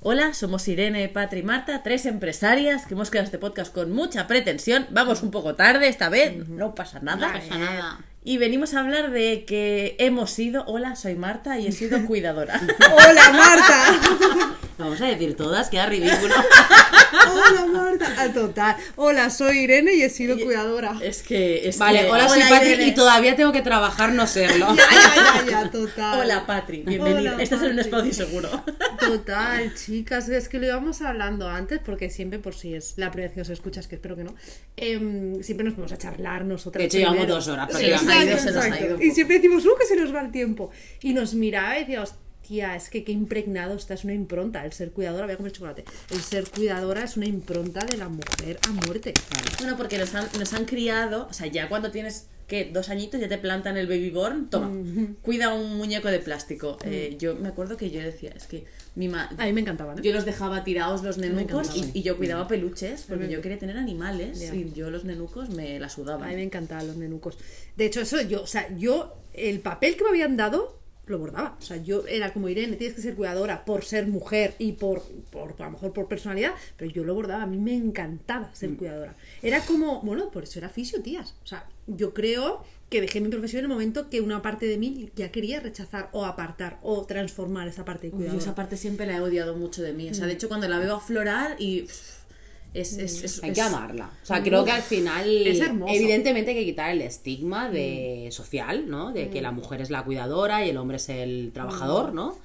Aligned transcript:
Hola, 0.00 0.32
somos 0.32 0.68
Irene, 0.68 1.08
Patri 1.08 1.40
y 1.40 1.42
Marta, 1.42 1.82
tres 1.82 2.06
empresarias 2.06 2.86
que 2.86 2.94
hemos 2.94 3.10
creado 3.10 3.24
este 3.24 3.38
podcast 3.38 3.74
con 3.74 3.90
mucha 3.90 4.28
pretensión. 4.28 4.86
Vamos 4.90 5.24
un 5.24 5.32
poco 5.32 5.56
tarde 5.56 5.88
esta 5.88 6.08
vez, 6.08 6.48
no 6.48 6.74
pasa 6.76 7.00
nada. 7.00 7.26
No 7.26 7.32
pasa 7.32 7.58
nada. 7.58 7.98
Y 8.22 8.38
venimos 8.38 8.74
a 8.74 8.80
hablar 8.80 9.10
de 9.10 9.44
que 9.44 9.96
hemos 9.98 10.30
sido, 10.30 10.64
hola, 10.66 10.94
soy 10.94 11.16
Marta 11.16 11.58
y 11.58 11.66
he 11.66 11.72
sido 11.72 11.98
cuidadora. 12.06 12.60
¡Hola, 12.92 13.32
Marta! 13.32 14.58
Vamos 14.78 15.00
a 15.00 15.06
decir 15.06 15.34
todas, 15.36 15.68
queda 15.70 15.86
ridículo. 15.86 16.34
¡Hola, 17.32 17.66
Marta! 17.66 18.14
Ah, 18.16 18.28
total. 18.32 18.76
Hola, 18.94 19.28
soy 19.28 19.58
Irene 19.58 19.94
y 19.94 20.02
he 20.02 20.08
sido 20.10 20.38
cuidadora. 20.38 20.96
es 21.02 21.22
que 21.24 21.68
es 21.68 21.78
Vale, 21.78 22.02
que- 22.02 22.10
hola, 22.10 22.28
soy 22.28 22.42
Patri 22.48 22.68
Irene. 22.70 22.86
y 22.86 22.94
todavía 22.94 23.34
tengo 23.34 23.50
que 23.50 23.62
trabajar 23.62 24.12
no 24.12 24.26
serlo. 24.28 24.68
Ya, 24.76 24.84
ya, 24.92 25.44
ya, 25.44 25.50
ya, 25.64 25.70
total. 25.70 26.20
Hola 26.20 26.46
Patri, 26.46 26.82
bienvenida. 26.82 27.32
Hola, 27.34 27.42
Estás 27.42 27.62
en 27.62 27.72
un 27.72 27.78
espacio 27.80 28.12
seguro. 28.12 28.48
Total, 29.00 29.74
chicas, 29.74 30.28
es 30.28 30.48
que 30.48 30.58
lo 30.58 30.66
íbamos 30.66 31.02
hablando 31.02 31.48
antes, 31.48 31.80
porque 31.84 32.08
siempre, 32.08 32.38
por 32.38 32.54
si 32.54 32.74
es 32.74 32.94
la 32.98 33.10
primera 33.10 33.28
vez 33.30 33.34
que 33.34 33.40
os 33.40 33.48
escuchas, 33.50 33.88
que 33.88 33.96
espero 33.96 34.14
que 34.14 34.22
no, 34.24 34.36
em, 34.76 35.42
siempre 35.42 35.64
nos 35.64 35.74
ponemos 35.74 35.92
a 35.92 35.98
charlar 35.98 36.44
nosotras. 36.44 36.82
De 36.82 36.86
hecho, 36.86 36.98
llevamos 36.98 37.26
dos 37.26 37.48
horas, 37.48 37.68
pero 37.72 37.78
se 37.80 37.90
nos 37.90 38.02
ha 38.06 38.24
ido, 38.24 38.32
exacto, 38.32 38.38
se 38.38 38.52
nos 38.54 38.56
ha 38.64 38.68
exacto. 38.68 38.84
ido 38.86 38.94
un 38.96 39.02
Y 39.02 39.10
siempre 39.10 39.36
decimos, 39.36 39.66
¡uh, 39.66 39.70
que 39.76 39.86
se 39.86 39.96
nos 39.96 40.14
va 40.14 40.20
el 40.20 40.30
tiempo! 40.30 40.70
Y 41.02 41.14
nos 41.14 41.34
miraba 41.34 41.76
y 41.76 41.80
decía, 41.80 42.02
hostia, 42.02 42.18
es 42.50 42.88
que 42.88 43.04
qué 43.04 43.12
impregnado 43.12 43.74
está, 43.74 43.94
es 43.94 44.04
una 44.04 44.14
impronta. 44.14 44.64
El 44.64 44.72
ser 44.72 44.90
cuidadora, 44.92 45.26
voy 45.26 45.34
a 45.34 45.36
comer 45.36 45.52
chocolate. 45.52 45.84
El 46.10 46.20
ser 46.20 46.48
cuidadora 46.48 47.04
es 47.04 47.16
una 47.16 47.26
impronta 47.26 47.84
de 47.84 47.96
la 47.98 48.08
mujer 48.08 48.58
a 48.66 48.72
muerte. 48.72 49.12
Bueno, 49.58 49.76
porque 49.76 49.98
nos 49.98 50.14
han, 50.14 50.26
nos 50.38 50.52
han 50.54 50.64
criado, 50.64 51.26
o 51.30 51.32
sea, 51.34 51.46
ya 51.46 51.68
cuando 51.68 51.90
tienes, 51.90 52.26
¿qué? 52.46 52.70
Dos 52.72 52.88
añitos 52.88 53.20
ya 53.20 53.28
te 53.28 53.36
plantan 53.36 53.76
el 53.76 53.86
baby 53.86 54.08
born, 54.10 54.48
toma, 54.48 54.70
cuida 55.20 55.52
un 55.52 55.76
muñeco 55.76 56.08
de 56.08 56.20
plástico. 56.20 56.78
Eh, 56.84 57.16
yo 57.18 57.36
me 57.36 57.48
acuerdo 57.48 57.76
que 57.76 57.90
yo 57.90 58.00
decía, 58.00 58.30
es 58.34 58.46
que 58.46 58.64
mi 58.94 59.08
ma- 59.08 59.28
A 59.36 59.44
mí 59.44 59.52
me 59.52 59.60
encantaban. 59.60 59.98
¿eh? 59.98 60.02
Yo 60.02 60.12
los 60.14 60.24
dejaba 60.24 60.64
tirados 60.64 61.02
los 61.02 61.18
nenucos 61.18 61.70
y, 61.92 62.02
yo 62.02 62.16
cuidaba 62.16 62.48
peluches 62.48 63.04
porque 63.06 63.28
yo 63.28 63.42
quería 63.42 63.58
tener 63.58 63.76
animales 63.76 64.40
y 64.54 64.72
yo 64.72 64.90
los 64.90 65.04
nenucos 65.04 65.50
me 65.50 65.78
la 65.78 65.86
A 65.86 65.90
sudaban. 65.90 66.28
mí 66.30 66.36
me 66.36 66.42
encantaban 66.44 66.86
los 66.86 66.96
nenucos. 66.96 67.36
De 67.76 67.84
hecho, 67.84 68.00
eso 68.00 68.20
yo, 68.22 68.42
o 68.42 68.46
sea, 68.46 68.74
yo, 68.76 69.18
el 69.34 69.60
papel 69.60 69.96
que 69.96 70.02
me 70.04 70.08
habían 70.10 70.36
dado, 70.38 70.77
lo 71.12 71.18
bordaba. 71.18 71.56
O 71.58 71.62
sea, 71.62 71.76
yo 71.78 72.06
era 72.06 72.32
como 72.32 72.48
Irene, 72.48 72.76
tienes 72.76 72.96
que 72.96 73.02
ser 73.02 73.14
cuidadora 73.14 73.64
por 73.64 73.84
ser 73.84 74.06
mujer 74.06 74.54
y 74.58 74.72
por, 74.72 75.02
por 75.30 75.54
a 75.58 75.64
lo 75.64 75.70
mejor 75.72 75.92
por 75.92 76.08
personalidad, 76.08 76.52
pero 76.76 76.90
yo 76.90 77.04
lo 77.04 77.14
bordaba. 77.14 77.42
A 77.42 77.46
mí 77.46 77.58
me 77.58 77.74
encantaba 77.74 78.54
ser 78.54 78.74
cuidadora. 78.76 79.14
Era 79.42 79.60
como, 79.60 80.00
bueno, 80.02 80.30
por 80.30 80.44
eso 80.44 80.58
era 80.58 80.68
fisio, 80.68 81.02
tías. 81.02 81.34
O 81.44 81.46
sea, 81.46 81.66
yo 81.86 82.14
creo 82.14 82.64
que 82.90 83.00
dejé 83.02 83.20
mi 83.20 83.28
profesión 83.28 83.60
en 83.60 83.64
el 83.66 83.68
momento 83.70 84.08
que 84.08 84.20
una 84.20 84.40
parte 84.40 84.66
de 84.66 84.78
mí 84.78 85.10
ya 85.14 85.30
quería 85.30 85.60
rechazar 85.60 86.08
o 86.12 86.24
apartar 86.24 86.78
o 86.82 87.04
transformar 87.04 87.68
esa 87.68 87.84
parte 87.84 88.06
de 88.06 88.10
Yo 88.12 88.16
cuidadora. 88.16 88.42
esa 88.42 88.54
parte 88.54 88.76
siempre 88.76 89.06
la 89.06 89.16
he 89.16 89.20
odiado 89.20 89.56
mucho 89.56 89.82
de 89.82 89.92
mí. 89.92 90.08
O 90.10 90.14
sea, 90.14 90.26
de 90.26 90.32
hecho, 90.32 90.48
cuando 90.48 90.68
la 90.68 90.78
veo 90.78 90.94
aflorar 90.96 91.60
y. 91.60 91.86
Es, 92.74 92.92
es, 92.98 93.24
es- 93.24 93.42
Hay 93.42 93.52
que 93.52 93.60
amarla. 93.60 94.10
O 94.22 94.26
sea, 94.26 94.42
creo 94.42 94.64
que 94.64 94.70
al 94.72 94.82
final, 94.82 95.26
evidentemente 95.88 96.50
hay 96.52 96.56
que 96.58 96.64
quitar 96.64 96.90
el 96.90 97.00
estigma 97.02 97.70
de 97.70 98.28
social, 98.30 98.88
¿no? 98.88 99.12
De 99.12 99.30
que 99.30 99.40
la 99.40 99.52
mujer 99.52 99.80
es 99.80 99.90
la 99.90 100.04
cuidadora 100.04 100.64
y 100.64 100.70
el 100.70 100.76
hombre 100.76 100.98
es 100.98 101.08
el 101.08 101.50
trabajador, 101.54 102.12
¿no? 102.12 102.38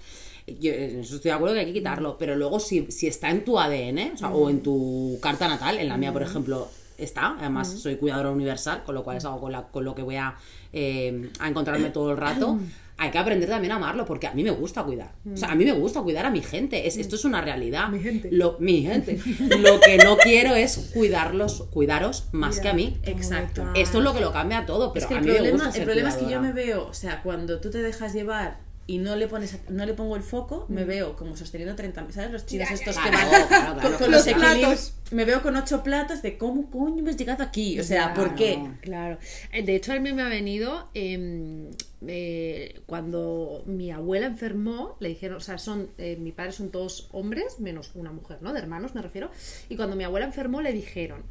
Yo 0.60 0.74
en 0.74 1.00
eso 1.02 1.16
estoy 1.16 1.30
de 1.30 1.36
acuerdo 1.36 1.54
que 1.56 1.62
hay 1.62 1.66
que 1.68 1.74
quitarlo, 1.74 2.18
pero 2.18 2.36
luego 2.36 2.60
si, 2.60 2.92
si 2.92 3.08
está 3.08 3.30
en 3.30 3.46
tu 3.46 3.58
ADN, 3.60 4.12
o, 4.14 4.18
sea, 4.18 4.30
o 4.30 4.50
en 4.50 4.62
tu 4.62 5.18
carta 5.22 5.48
natal, 5.48 5.78
en 5.78 5.88
la 5.88 5.96
mía, 5.98 6.12
por 6.12 6.22
ejemplo, 6.22 6.68
está, 6.98 7.36
además 7.40 7.68
soy 7.70 7.96
cuidadora 7.98 8.32
universal, 8.32 8.84
con 8.84 8.96
lo 8.96 9.04
cual 9.04 9.18
es 9.18 9.26
algo 9.26 9.40
con, 9.42 9.52
la- 9.52 9.64
con 9.64 9.84
lo 9.86 9.94
que 9.96 10.02
voy 10.02 10.16
a, 10.18 10.36
eh, 10.72 11.30
a 11.40 11.48
encontrarme 11.50 11.90
todo 11.90 12.12
el 12.12 12.18
rato. 12.18 12.60
Hay 12.96 13.10
que 13.10 13.18
aprender 13.18 13.50
también 13.50 13.72
a 13.72 13.78
amarlo, 13.78 14.06
porque 14.06 14.28
a 14.28 14.34
mí 14.34 14.44
me 14.44 14.52
gusta 14.52 14.84
cuidar. 14.84 15.14
O 15.34 15.36
sea, 15.36 15.52
a 15.52 15.56
mí 15.56 15.66
me 15.66 15.72
gusta 15.72 16.02
cuidar 16.02 16.28
a 16.28 16.30
mi 16.30 16.42
gente. 16.42 16.86
Es, 16.88 16.96
esto 16.98 17.16
es 17.16 17.26
una 17.26 17.42
realidad. 17.42 17.90
Mi 17.90 18.00
gente. 18.00 18.30
Lo, 18.32 18.56
mi 18.60 18.84
gente. 18.84 19.20
Lo 19.60 19.80
que 19.82 19.98
no 19.98 20.16
quiero 20.18 20.54
es 20.56 20.92
cuidarlos, 20.94 21.64
cuidaros 21.72 22.26
más 22.34 22.60
que 22.60 22.70
a 22.70 22.74
mí. 22.74 22.98
Exacto. 23.04 23.66
Esto 23.76 23.98
es 23.98 24.04
lo 24.04 24.14
que 24.14 24.22
lo 24.22 24.32
cambia 24.32 24.66
todo, 24.68 24.94
pero 24.94 25.06
Es 25.06 25.10
que 25.10 25.16
a 25.16 25.20
el 25.20 25.26
me 25.26 25.34
problema, 25.34 25.64
gusta 25.66 25.80
el 25.80 25.86
problema 25.86 26.10
es 26.10 26.16
que 26.16 26.30
yo 26.30 26.40
me 26.40 26.54
veo, 26.54 26.86
o 26.88 26.94
sea, 26.94 27.24
cuando 27.24 27.60
tú 27.60 27.72
te 27.72 27.82
dejas 27.82 28.14
llevar 28.14 28.60
y 28.86 28.98
no 28.98 29.16
le 29.16 29.28
pones 29.28 29.58
no 29.70 29.86
le 29.86 29.94
pongo 29.94 30.16
el 30.16 30.24
foco, 30.24 30.66
me 30.68 30.84
veo 30.84 31.16
como 31.16 31.38
sosteniendo 31.38 31.76
30, 31.76 32.12
¿sabes? 32.12 32.32
Los 32.32 32.46
chinos 32.46 32.70
estos 32.70 32.98
que 32.98 33.10
van 33.10 33.12
claro, 33.12 33.30
con, 33.30 33.48
claro, 33.48 33.82
con 33.82 33.92
claro, 33.94 34.12
los 34.12 34.28
equilibrios. 34.28 34.94
Me 35.12 35.26
veo 35.26 35.42
con 35.42 35.56
ocho 35.56 35.84
platos 35.84 36.22
de 36.22 36.38
cómo 36.38 36.70
coño 36.70 37.00
hemos 37.00 37.16
llegado 37.16 37.44
aquí, 37.44 37.80
o 37.80 37.84
sea, 37.84 38.14
¿por 38.14 38.36
qué? 38.36 38.62
Claro. 38.82 39.18
Eh, 39.52 39.64
De 39.64 39.76
hecho, 39.76 39.94
a 39.94 40.00
mí 40.00 40.12
me 40.12 40.22
ha 40.22 40.28
venido 40.28 40.90
em, 40.94 41.70
eh, 42.08 42.82
cuando 42.86 43.64
mi 43.66 43.92
abuela 43.92 44.26
enfermó, 44.26 44.98
le 45.00 45.10
dijeron, 45.10 45.38
o 45.38 45.42
sea, 45.42 45.58
son, 45.58 45.90
eh, 45.98 46.18
mi 46.20 46.32
padre 46.32 46.52
son 46.52 46.70
todos 46.70 47.08
hombres, 47.12 47.60
menos 47.60 47.92
una 47.96 48.12
mujer, 48.12 48.40
¿no? 48.42 48.52
De 48.52 48.60
hermanos 48.60 48.96
me 48.96 49.02
refiero. 49.02 49.32
Y 49.70 49.76
cuando 49.78 49.96
mi 49.96 50.04
abuela 50.04 50.26
enfermó, 50.26 50.62
le 50.62 50.74
dijeron, 50.74 51.24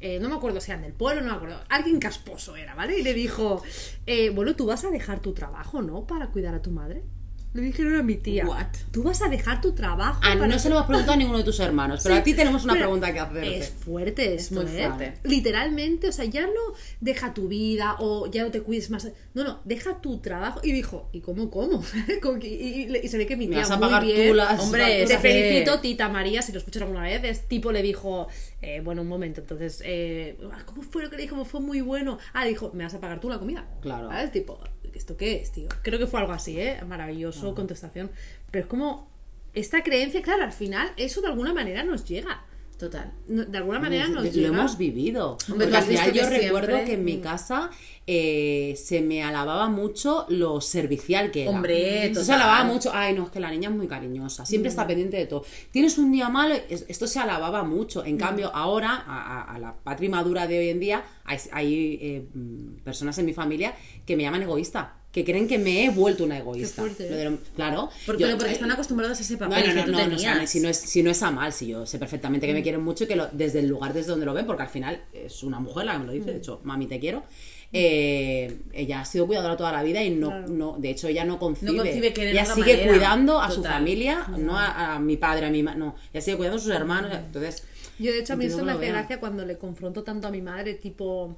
eh, 0.00 0.18
no 0.18 0.28
me 0.28 0.36
acuerdo 0.36 0.60
si 0.60 0.70
eran 0.70 0.82
del 0.82 0.94
pueblo, 0.94 1.20
no 1.20 1.28
me 1.28 1.36
acuerdo, 1.36 1.60
alguien 1.68 2.00
casposo 2.00 2.56
era, 2.56 2.74
¿vale? 2.74 2.98
Y 2.98 3.02
le 3.02 3.12
dijo, 3.14 3.62
eh, 4.06 4.30
bueno, 4.30 4.56
tú 4.56 4.66
vas 4.66 4.84
a 4.84 4.90
dejar 4.90 5.20
tu 5.20 5.34
trabajo, 5.34 5.82
¿no? 5.82 6.06
Para 6.06 6.30
cuidar 6.30 6.54
a 6.54 6.62
tu 6.62 6.70
madre. 6.70 7.04
Le 7.52 7.62
dijeron 7.62 7.96
a 7.96 8.02
mi 8.04 8.14
tía, 8.14 8.46
What? 8.46 8.66
tú 8.92 9.02
vas 9.02 9.22
a 9.22 9.28
dejar 9.28 9.60
tu 9.60 9.72
trabajo. 9.72 10.20
Ah, 10.22 10.34
para 10.34 10.46
no 10.46 10.56
se 10.58 10.68
lo 10.68 10.76
hemos 10.76 10.86
preguntado 10.86 11.14
a 11.14 11.16
ninguno 11.16 11.38
de 11.38 11.42
tus 11.44 11.58
hermanos, 11.58 12.00
pero 12.04 12.14
a 12.14 12.22
ti 12.22 12.32
tenemos 12.32 12.62
una 12.62 12.74
pregunta 12.74 13.12
que 13.12 13.18
hacerte. 13.18 13.58
Es 13.58 13.70
fuerte 13.70 14.34
esto, 14.34 14.62
muy 14.62 14.70
¿eh? 14.76 14.86
fuerte. 14.86 15.14
Literalmente, 15.24 16.08
o 16.08 16.12
sea, 16.12 16.26
ya 16.26 16.42
no 16.46 16.74
deja 17.00 17.34
tu 17.34 17.48
vida 17.48 17.96
o 17.98 18.30
ya 18.30 18.44
no 18.44 18.52
te 18.52 18.60
cuides 18.62 18.90
más. 18.90 19.08
No, 19.34 19.42
no, 19.42 19.60
deja 19.64 20.00
tu 20.00 20.18
trabajo. 20.20 20.60
Y 20.62 20.70
dijo, 20.70 21.08
¿y 21.12 21.20
cómo, 21.20 21.50
cómo? 21.50 21.82
Y, 22.42 22.46
y- 22.46 22.96
y 23.02 23.08
se 23.08 23.18
ve 23.18 23.26
que 23.26 23.36
mi 23.36 23.46
Me 23.48 23.54
tía 23.56 23.62
vas 23.62 23.70
a 23.72 23.76
muy 23.78 23.86
pagar 23.86 24.04
bien, 24.04 24.28
tú 24.28 24.34
las... 24.34 24.60
Hombre, 24.60 25.02
es 25.02 25.08
te 25.08 25.18
felicito, 25.18 25.80
Tita 25.80 26.08
María, 26.08 26.42
si 26.42 26.52
lo 26.52 26.58
escuchas 26.58 26.82
alguna 26.82 27.02
vez, 27.02 27.22
es 27.24 27.48
tipo 27.48 27.72
le 27.72 27.82
dijo, 27.82 28.28
eh, 28.62 28.80
bueno, 28.84 29.02
un 29.02 29.08
momento, 29.08 29.40
entonces, 29.40 29.82
eh, 29.84 30.36
¿cómo 30.66 30.82
fue 30.82 31.02
lo 31.02 31.10
que 31.10 31.16
le 31.16 31.22
dijo? 31.22 31.44
Fue 31.44 31.60
muy 31.60 31.80
bueno. 31.80 32.18
Ah, 32.32 32.44
le 32.44 32.50
dijo, 32.50 32.70
¿me 32.74 32.84
vas 32.84 32.94
a 32.94 33.00
pagar 33.00 33.20
tú 33.20 33.28
la 33.28 33.38
comida? 33.38 33.66
Claro. 33.80 34.08
¿Sabes? 34.08 34.30
Tipo, 34.32 34.60
¿esto 34.94 35.16
qué 35.16 35.36
es, 35.36 35.52
tío? 35.52 35.68
Creo 35.82 35.98
que 35.98 36.06
fue 36.06 36.20
algo 36.20 36.32
así, 36.32 36.60
¿eh? 36.60 36.80
Maravilloso 36.86 37.54
contestación. 37.54 38.10
Pero 38.50 38.64
es 38.64 38.68
como, 38.68 39.10
esta 39.54 39.82
creencia, 39.82 40.22
claro, 40.22 40.44
al 40.44 40.52
final, 40.52 40.92
eso 40.96 41.20
de 41.20 41.28
alguna 41.28 41.52
manera 41.52 41.82
nos 41.84 42.04
llega. 42.04 42.44
Total. 42.80 43.12
No- 43.28 43.44
de 43.44 43.58
alguna 43.58 43.78
manera 43.78 44.08
nos 44.08 44.24
lo 44.24 44.30
llega. 44.30 44.48
hemos 44.48 44.78
vivido. 44.78 45.36
Hombre, 45.50 45.66
Porque 45.66 45.76
al 45.76 45.82
final 45.84 46.12
yo 46.14 46.28
recuerdo 46.30 46.84
que 46.86 46.94
en 46.94 47.04
mi 47.04 47.18
casa 47.20 47.70
eh, 48.06 48.74
se 48.82 49.02
me 49.02 49.22
alababa 49.22 49.68
mucho 49.68 50.24
lo 50.30 50.62
servicial 50.62 51.30
que 51.30 51.42
era. 51.42 51.50
Hombre, 51.50 52.06
Esto 52.06 52.20
se 52.20 52.32
total. 52.32 52.40
alababa 52.40 52.64
mucho. 52.72 52.90
Ay, 52.94 53.12
no, 53.14 53.24
es 53.24 53.30
que 53.30 53.38
la 53.38 53.50
niña 53.50 53.68
es 53.68 53.74
muy 53.76 53.86
cariñosa. 53.86 54.46
Siempre 54.46 54.70
está 54.70 54.86
pendiente 54.86 55.18
de 55.18 55.26
todo. 55.26 55.44
Tienes 55.70 55.98
un 55.98 56.10
día 56.10 56.30
malo. 56.30 56.54
es- 56.70 56.86
Esto 56.88 57.06
se 57.06 57.18
alababa 57.20 57.62
mucho. 57.64 58.02
En 58.04 58.16
cambio, 58.16 58.50
ahora, 58.54 59.04
a, 59.06 59.42
a- 59.42 59.54
a 59.54 59.58
la 59.58 59.74
patria 59.76 60.08
madura 60.08 60.46
de 60.46 60.58
hoy 60.58 60.68
en 60.70 60.80
día, 60.80 61.04
hay, 61.24 61.38
hay, 61.52 61.98
eh, 62.00 62.26
mm, 62.34 62.76
personas 62.82 63.16
en 63.18 63.26
mi 63.26 63.34
familia 63.34 63.74
que 64.06 64.16
me 64.16 64.22
llaman 64.22 64.42
egoísta. 64.42 64.96
Que 65.12 65.24
creen 65.24 65.48
que 65.48 65.58
me 65.58 65.84
he 65.84 65.90
vuelto 65.90 66.22
una 66.22 66.38
egoísta. 66.38 66.82
fuerte, 66.82 67.08
¿eh? 67.08 67.28
Lo 67.28 67.38
claro. 67.56 67.90
Porque, 68.06 68.22
yo- 68.22 68.38
porque 68.38 68.52
están 68.52 68.70
acostumbrados 68.70 69.18
a 69.18 69.22
ese 69.22 69.36
papel 69.36 69.66
no, 69.66 69.74
no, 69.74 69.84
que 69.84 69.90
no, 69.90 69.98
tú 69.98 70.10
no, 70.12 70.46
si, 70.46 70.60
no 70.60 70.68
es, 70.68 70.76
si 70.76 71.02
no 71.02 71.10
es 71.10 71.20
a 71.24 71.30
mal, 71.32 71.52
si 71.52 71.66
yo 71.66 71.84
sé 71.84 71.98
perfectamente 71.98 72.46
que 72.46 72.52
me 72.52 72.62
quieren 72.62 72.80
mucho 72.82 73.02
y 73.04 73.06
que 73.08 73.16
lo- 73.16 73.28
desde 73.32 73.58
el 73.58 73.66
lugar 73.66 73.92
desde 73.92 74.10
donde 74.10 74.24
lo 74.26 74.34
ven, 74.34 74.46
porque 74.46 74.62
al 74.62 74.68
final 74.68 75.02
es 75.12 75.42
una 75.42 75.58
mujer 75.58 75.86
la 75.86 75.92
que 75.94 75.98
me 75.98 76.04
lo 76.06 76.12
dice, 76.12 76.30
de 76.30 76.36
hecho, 76.38 76.60
mami 76.62 76.86
te 76.86 77.00
quiero. 77.00 77.24
eh, 77.72 78.58
ella 78.72 79.00
ha 79.00 79.04
sido 79.04 79.26
cuidadora 79.26 79.56
toda 79.56 79.72
la 79.72 79.82
vida 79.82 80.02
y 80.02 80.10
no, 80.10 80.40
no 80.48 80.76
de 80.78 80.90
hecho 80.90 81.06
ella 81.08 81.24
no 81.24 81.38
concibe, 81.38 81.72
No 81.72 81.82
concibe 81.84 82.12
querer 82.12 82.32
ella 82.32 82.44
sigue 82.46 82.72
manera. 82.74 82.88
cuidando 82.92 83.40
a 83.40 83.50
su 83.50 83.62
familia, 83.62 84.26
no 84.38 84.56
a, 84.58 84.94
a 84.94 84.98
mi 85.00 85.16
padre, 85.16 85.46
a 85.46 85.50
mi 85.50 85.62
no, 85.62 85.94
ella 86.12 86.20
sigue 86.20 86.36
cuidando 86.36 86.58
a 86.58 86.60
sus 86.60 86.72
hermanos, 86.72 87.12
entonces 87.14 87.62
Yo, 87.98 88.12
de 88.12 88.20
hecho, 88.20 88.32
a 88.32 88.36
mí 88.36 88.44
eso 88.46 88.58
que 88.58 88.62
me 88.64 88.72
hace 88.72 88.86
gracia 88.88 89.20
cuando 89.20 89.44
le 89.44 89.56
confronto 89.58 90.02
tanto 90.02 90.26
a 90.28 90.30
mi 90.30 90.40
madre, 90.40 90.74
tipo. 90.74 91.36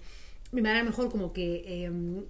Mi 0.52 0.60
madre 0.62 0.78
a 0.80 0.82
lo 0.84 0.90
mejor 0.90 1.10
como 1.10 1.32
que. 1.32 1.62
eh, 1.66 1.90
cu- 1.90 2.24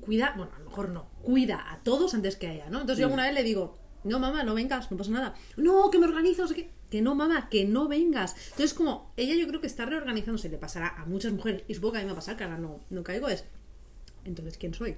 cuida. 0.00 0.34
Bueno, 0.36 0.52
a 0.54 0.58
lo 0.58 0.64
mejor 0.66 0.88
no. 0.88 1.06
Cuida 1.22 1.72
a 1.72 1.82
todos 1.82 2.14
antes 2.14 2.36
que 2.36 2.46
a 2.46 2.54
ella, 2.54 2.70
¿no? 2.70 2.80
Entonces 2.80 2.98
yo 2.98 3.06
alguna 3.06 3.24
vez 3.24 3.34
le 3.34 3.42
digo. 3.42 3.78
No, 4.04 4.18
mamá, 4.18 4.42
no 4.42 4.54
vengas, 4.54 4.90
no 4.90 4.96
pasa 4.96 5.12
nada. 5.12 5.34
No, 5.56 5.88
que 5.90 5.98
me 5.98 6.06
organizo, 6.06 6.42
no 6.42 6.48
sé 6.48 6.54
qué. 6.54 6.70
Que 6.90 7.00
no, 7.00 7.14
mamá, 7.14 7.48
que 7.48 7.64
no 7.64 7.86
vengas. 7.86 8.34
Entonces, 8.50 8.74
como 8.74 9.12
ella 9.16 9.36
yo 9.36 9.46
creo 9.46 9.60
que 9.60 9.68
está 9.68 9.86
reorganizándose, 9.86 10.48
le 10.48 10.58
pasará 10.58 10.88
a 10.98 11.06
muchas 11.06 11.32
mujeres, 11.32 11.62
y 11.68 11.74
supongo 11.74 11.92
que 11.92 11.98
a 11.98 12.00
mí 12.00 12.06
me 12.06 12.12
va 12.12 12.18
a 12.18 12.20
pasar, 12.20 12.36
que 12.36 12.42
ahora 12.42 12.58
no, 12.58 12.80
no 12.90 13.04
caigo, 13.04 13.28
es. 13.28 13.44
Entonces, 14.24 14.58
¿quién 14.58 14.74
soy? 14.74 14.96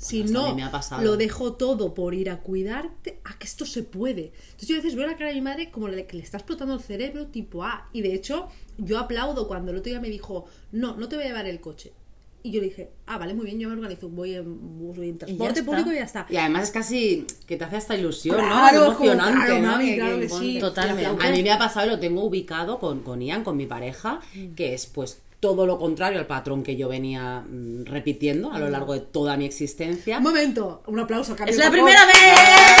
Si 0.00 0.24
no 0.24 0.56
lo 1.02 1.18
dejo 1.18 1.52
todo 1.52 1.92
por 1.92 2.14
ir 2.14 2.30
a 2.30 2.40
cuidarte, 2.40 3.20
a 3.22 3.38
que 3.38 3.46
esto 3.46 3.66
se 3.66 3.82
puede. 3.82 4.32
Entonces 4.52 4.68
yo 4.68 4.76
a 4.76 4.78
veces 4.78 4.94
veo 4.94 5.06
la 5.06 5.18
cara 5.18 5.28
de 5.28 5.34
mi 5.34 5.42
madre 5.42 5.70
como 5.70 5.88
le, 5.88 6.06
que 6.06 6.16
le 6.16 6.22
está 6.22 6.38
explotando 6.38 6.72
el 6.72 6.80
cerebro, 6.80 7.26
tipo 7.26 7.64
A. 7.64 7.90
Y 7.92 8.00
de 8.00 8.14
hecho, 8.14 8.48
yo 8.78 8.98
aplaudo 8.98 9.46
cuando 9.46 9.72
el 9.72 9.76
otro 9.76 9.90
día 9.90 10.00
me 10.00 10.08
dijo, 10.08 10.46
no, 10.72 10.96
no 10.96 11.06
te 11.06 11.16
voy 11.16 11.26
a 11.26 11.28
llevar 11.28 11.46
el 11.46 11.60
coche. 11.60 11.92
Y 12.42 12.52
yo 12.52 12.60
le 12.60 12.68
dije, 12.68 12.90
ah, 13.06 13.18
vale, 13.18 13.34
muy 13.34 13.44
bien, 13.44 13.58
yo 13.58 13.68
me 13.68 13.74
organizo, 13.74 14.08
voy 14.08 14.34
en 14.34 14.78
bus, 14.78 14.96
voy 14.96 15.10
en 15.10 15.18
transporte 15.18 15.62
público 15.62 15.92
y 15.92 15.96
ya 15.96 16.04
está. 16.04 16.26
y 16.30 16.36
además 16.36 16.64
es 16.64 16.70
casi 16.70 17.26
que 17.46 17.56
te 17.58 17.64
hace 17.64 17.76
hasta 17.76 17.96
ilusión, 17.96 18.36
¿no? 18.38 18.42
Claro, 18.44 18.76
Es 18.76 18.82
es 18.82 18.88
emocionante, 18.88 19.46
claro, 19.46 19.60
¿no? 19.62 19.68
mami, 19.72 19.94
claro 19.96 20.14
que 20.16 20.26
que 20.26 20.28
sí. 20.30 20.58
Totalmente. 20.58 21.26
A 21.26 21.30
mí 21.30 21.42
me 21.42 21.50
ha 21.50 21.58
pasado 21.58 21.86
y 21.86 21.90
lo 21.90 21.98
tengo 22.00 22.24
ubicado 22.24 22.78
con, 22.78 23.00
con 23.02 23.20
Ian, 23.20 23.44
con 23.44 23.56
mi 23.58 23.66
pareja, 23.66 24.20
que 24.56 24.72
es 24.74 24.86
pues 24.86 25.20
todo 25.38 25.66
lo 25.66 25.78
contrario 25.78 26.18
al 26.18 26.26
patrón 26.26 26.62
que 26.62 26.76
yo 26.76 26.88
venía 26.88 27.40
mm, 27.40 27.84
repitiendo 27.86 28.52
a 28.52 28.58
lo 28.58 28.68
largo 28.70 28.92
de 28.94 29.00
toda 29.00 29.36
mi 29.38 29.44
existencia. 29.46 30.18
Un 30.18 30.22
momento, 30.24 30.82
un 30.86 30.98
aplauso, 31.00 31.34
Cami, 31.36 31.50
¡Es 31.50 31.56
la 31.58 31.70
primera 31.70 32.04
vez! 32.06 32.14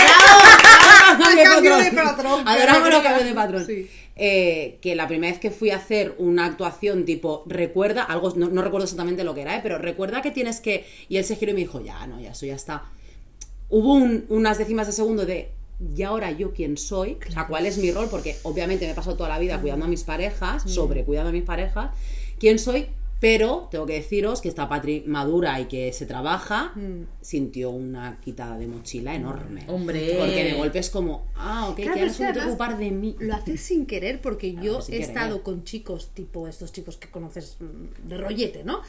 Adoramos 1.10 1.10
A 1.10 1.18
cambio 1.18 1.44
cambio 1.44 1.76
de 1.76 1.84
patrón. 1.92 2.04
patrón. 2.16 2.48
Adoramos 2.48 2.80
los 2.80 2.88
Pero- 2.90 3.02
cambios 3.02 3.24
de 3.28 3.34
patrón. 3.34 3.66
Sí. 3.66 3.90
Eh, 4.22 4.76
que 4.82 4.94
la 4.96 5.08
primera 5.08 5.32
vez 5.32 5.40
que 5.40 5.50
fui 5.50 5.70
a 5.70 5.76
hacer 5.76 6.14
una 6.18 6.44
actuación 6.44 7.06
tipo, 7.06 7.42
recuerda, 7.46 8.02
algo, 8.02 8.30
no, 8.36 8.50
no 8.50 8.60
recuerdo 8.60 8.84
exactamente 8.84 9.24
lo 9.24 9.34
que 9.34 9.40
era, 9.40 9.56
¿eh? 9.56 9.60
pero 9.62 9.78
recuerda 9.78 10.20
que 10.20 10.30
tienes 10.30 10.60
que. 10.60 10.84
Y 11.08 11.16
él 11.16 11.24
se 11.24 11.36
giró 11.36 11.52
y 11.52 11.54
me 11.54 11.60
dijo, 11.60 11.80
ya, 11.82 12.06
no, 12.06 12.20
ya, 12.20 12.32
eso 12.32 12.44
ya 12.44 12.54
está. 12.54 12.84
Hubo 13.70 13.94
un- 13.94 14.26
unas 14.28 14.58
décimas 14.58 14.86
de 14.88 14.92
segundo 14.92 15.24
de. 15.24 15.48
Y 15.96 16.02
ahora 16.02 16.32
yo 16.32 16.52
quién 16.52 16.76
soy, 16.76 17.16
o 17.26 17.32
sea, 17.32 17.46
cuál 17.46 17.64
es 17.64 17.78
mi 17.78 17.90
rol, 17.92 18.08
porque 18.10 18.36
obviamente 18.42 18.84
me 18.84 18.92
he 18.92 18.94
pasado 18.94 19.16
toda 19.16 19.30
la 19.30 19.38
vida 19.38 19.58
cuidando 19.58 19.86
a 19.86 19.88
mis 19.88 20.04
parejas, 20.04 20.70
sobre 20.70 21.04
cuidando 21.04 21.30
a 21.30 21.32
mis 21.32 21.44
parejas, 21.44 21.90
quién 22.38 22.58
soy, 22.58 22.88
pero 23.20 23.68
tengo 23.70 23.84
que 23.84 23.92
deciros 23.92 24.40
que 24.40 24.48
esta 24.48 24.66
Patri 24.66 25.04
madura 25.06 25.60
y 25.60 25.66
que 25.66 25.92
se 25.92 26.06
trabaja, 26.06 26.72
sintió 27.20 27.68
una 27.68 28.18
quitada 28.18 28.56
de 28.56 28.66
mochila 28.66 29.14
enorme. 29.14 29.64
Hombre. 29.68 30.16
Porque 30.18 30.44
de 30.44 30.54
golpe 30.54 30.78
es 30.78 30.88
como, 30.88 31.26
ah, 31.36 31.68
ok, 31.68 31.76
Claro, 31.76 31.92
que 31.92 32.00
ahora 32.00 32.10
es 32.10 32.16
se 32.16 32.24
además 32.24 32.48
ocupar 32.48 32.78
de 32.78 32.90
mí. 32.90 33.16
Lo 33.20 33.34
haces 33.34 33.60
sin 33.60 33.84
querer 33.84 34.22
porque 34.22 34.54
yo 34.54 34.80
he 34.80 34.86
querer. 34.86 35.02
estado 35.02 35.42
con 35.42 35.64
chicos, 35.64 36.08
tipo 36.14 36.48
estos 36.48 36.72
chicos 36.72 36.96
que 36.96 37.10
conoces 37.10 37.58
mm, 37.60 38.08
de 38.08 38.16
rollete, 38.16 38.64
¿no? 38.64 38.80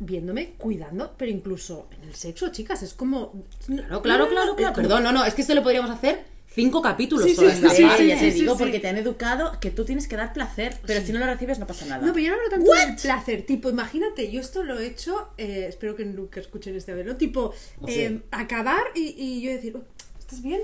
Viéndome, 0.00 0.54
cuidando, 0.58 1.14
pero 1.16 1.30
incluso 1.30 1.86
en 1.96 2.08
el 2.08 2.16
sexo, 2.16 2.48
chicas, 2.48 2.82
es 2.82 2.94
como... 2.94 3.32
Claro, 3.66 4.02
claro, 4.02 4.28
claro, 4.28 4.56
claro. 4.56 4.74
Perdón, 4.74 5.04
no, 5.04 5.12
no, 5.12 5.24
es 5.24 5.34
que 5.34 5.42
esto 5.42 5.54
le 5.54 5.62
podríamos 5.62 5.92
hacer 5.92 6.31
cinco 6.54 6.82
capítulos 6.82 7.26
Sí, 7.26 7.34
solo 7.34 7.50
sí, 7.50 7.56
sí. 7.56 7.88
Sí, 7.96 8.06
ya 8.06 8.18
te 8.18 8.30
sí, 8.32 8.40
digo, 8.40 8.54
sí. 8.54 8.58
porque 8.62 8.78
te 8.80 8.88
han 8.88 8.96
educado 8.96 9.58
que 9.60 9.70
tú 9.70 9.84
tienes 9.84 10.06
que 10.08 10.16
dar 10.16 10.32
placer, 10.32 10.76
pero 10.86 11.04
si 11.04 11.12
no 11.12 11.18
lo 11.18 11.26
recibes 11.26 11.58
no 11.58 11.66
pasa 11.66 11.86
nada. 11.86 12.06
No, 12.06 12.12
pero 12.12 12.26
yo 12.26 12.30
no 12.32 12.36
hablo 12.38 12.50
tanto 12.50 12.72
del 12.72 12.96
placer. 12.96 13.42
Tipo, 13.42 13.70
imagínate, 13.70 14.30
yo 14.30 14.40
esto 14.40 14.62
lo 14.62 14.78
he 14.78 14.86
hecho, 14.86 15.28
eh, 15.38 15.66
espero 15.68 15.96
que 15.96 16.04
nunca 16.04 16.40
escuchen 16.40 16.74
este 16.76 16.94
verlo, 16.94 17.16
tipo, 17.16 17.52
eh, 17.86 18.20
acabar 18.30 18.82
y, 18.94 19.14
y 19.16 19.40
yo 19.42 19.50
decir, 19.52 19.76
"Oh, 19.76 19.84
¿estás 20.18 20.42
bien? 20.42 20.60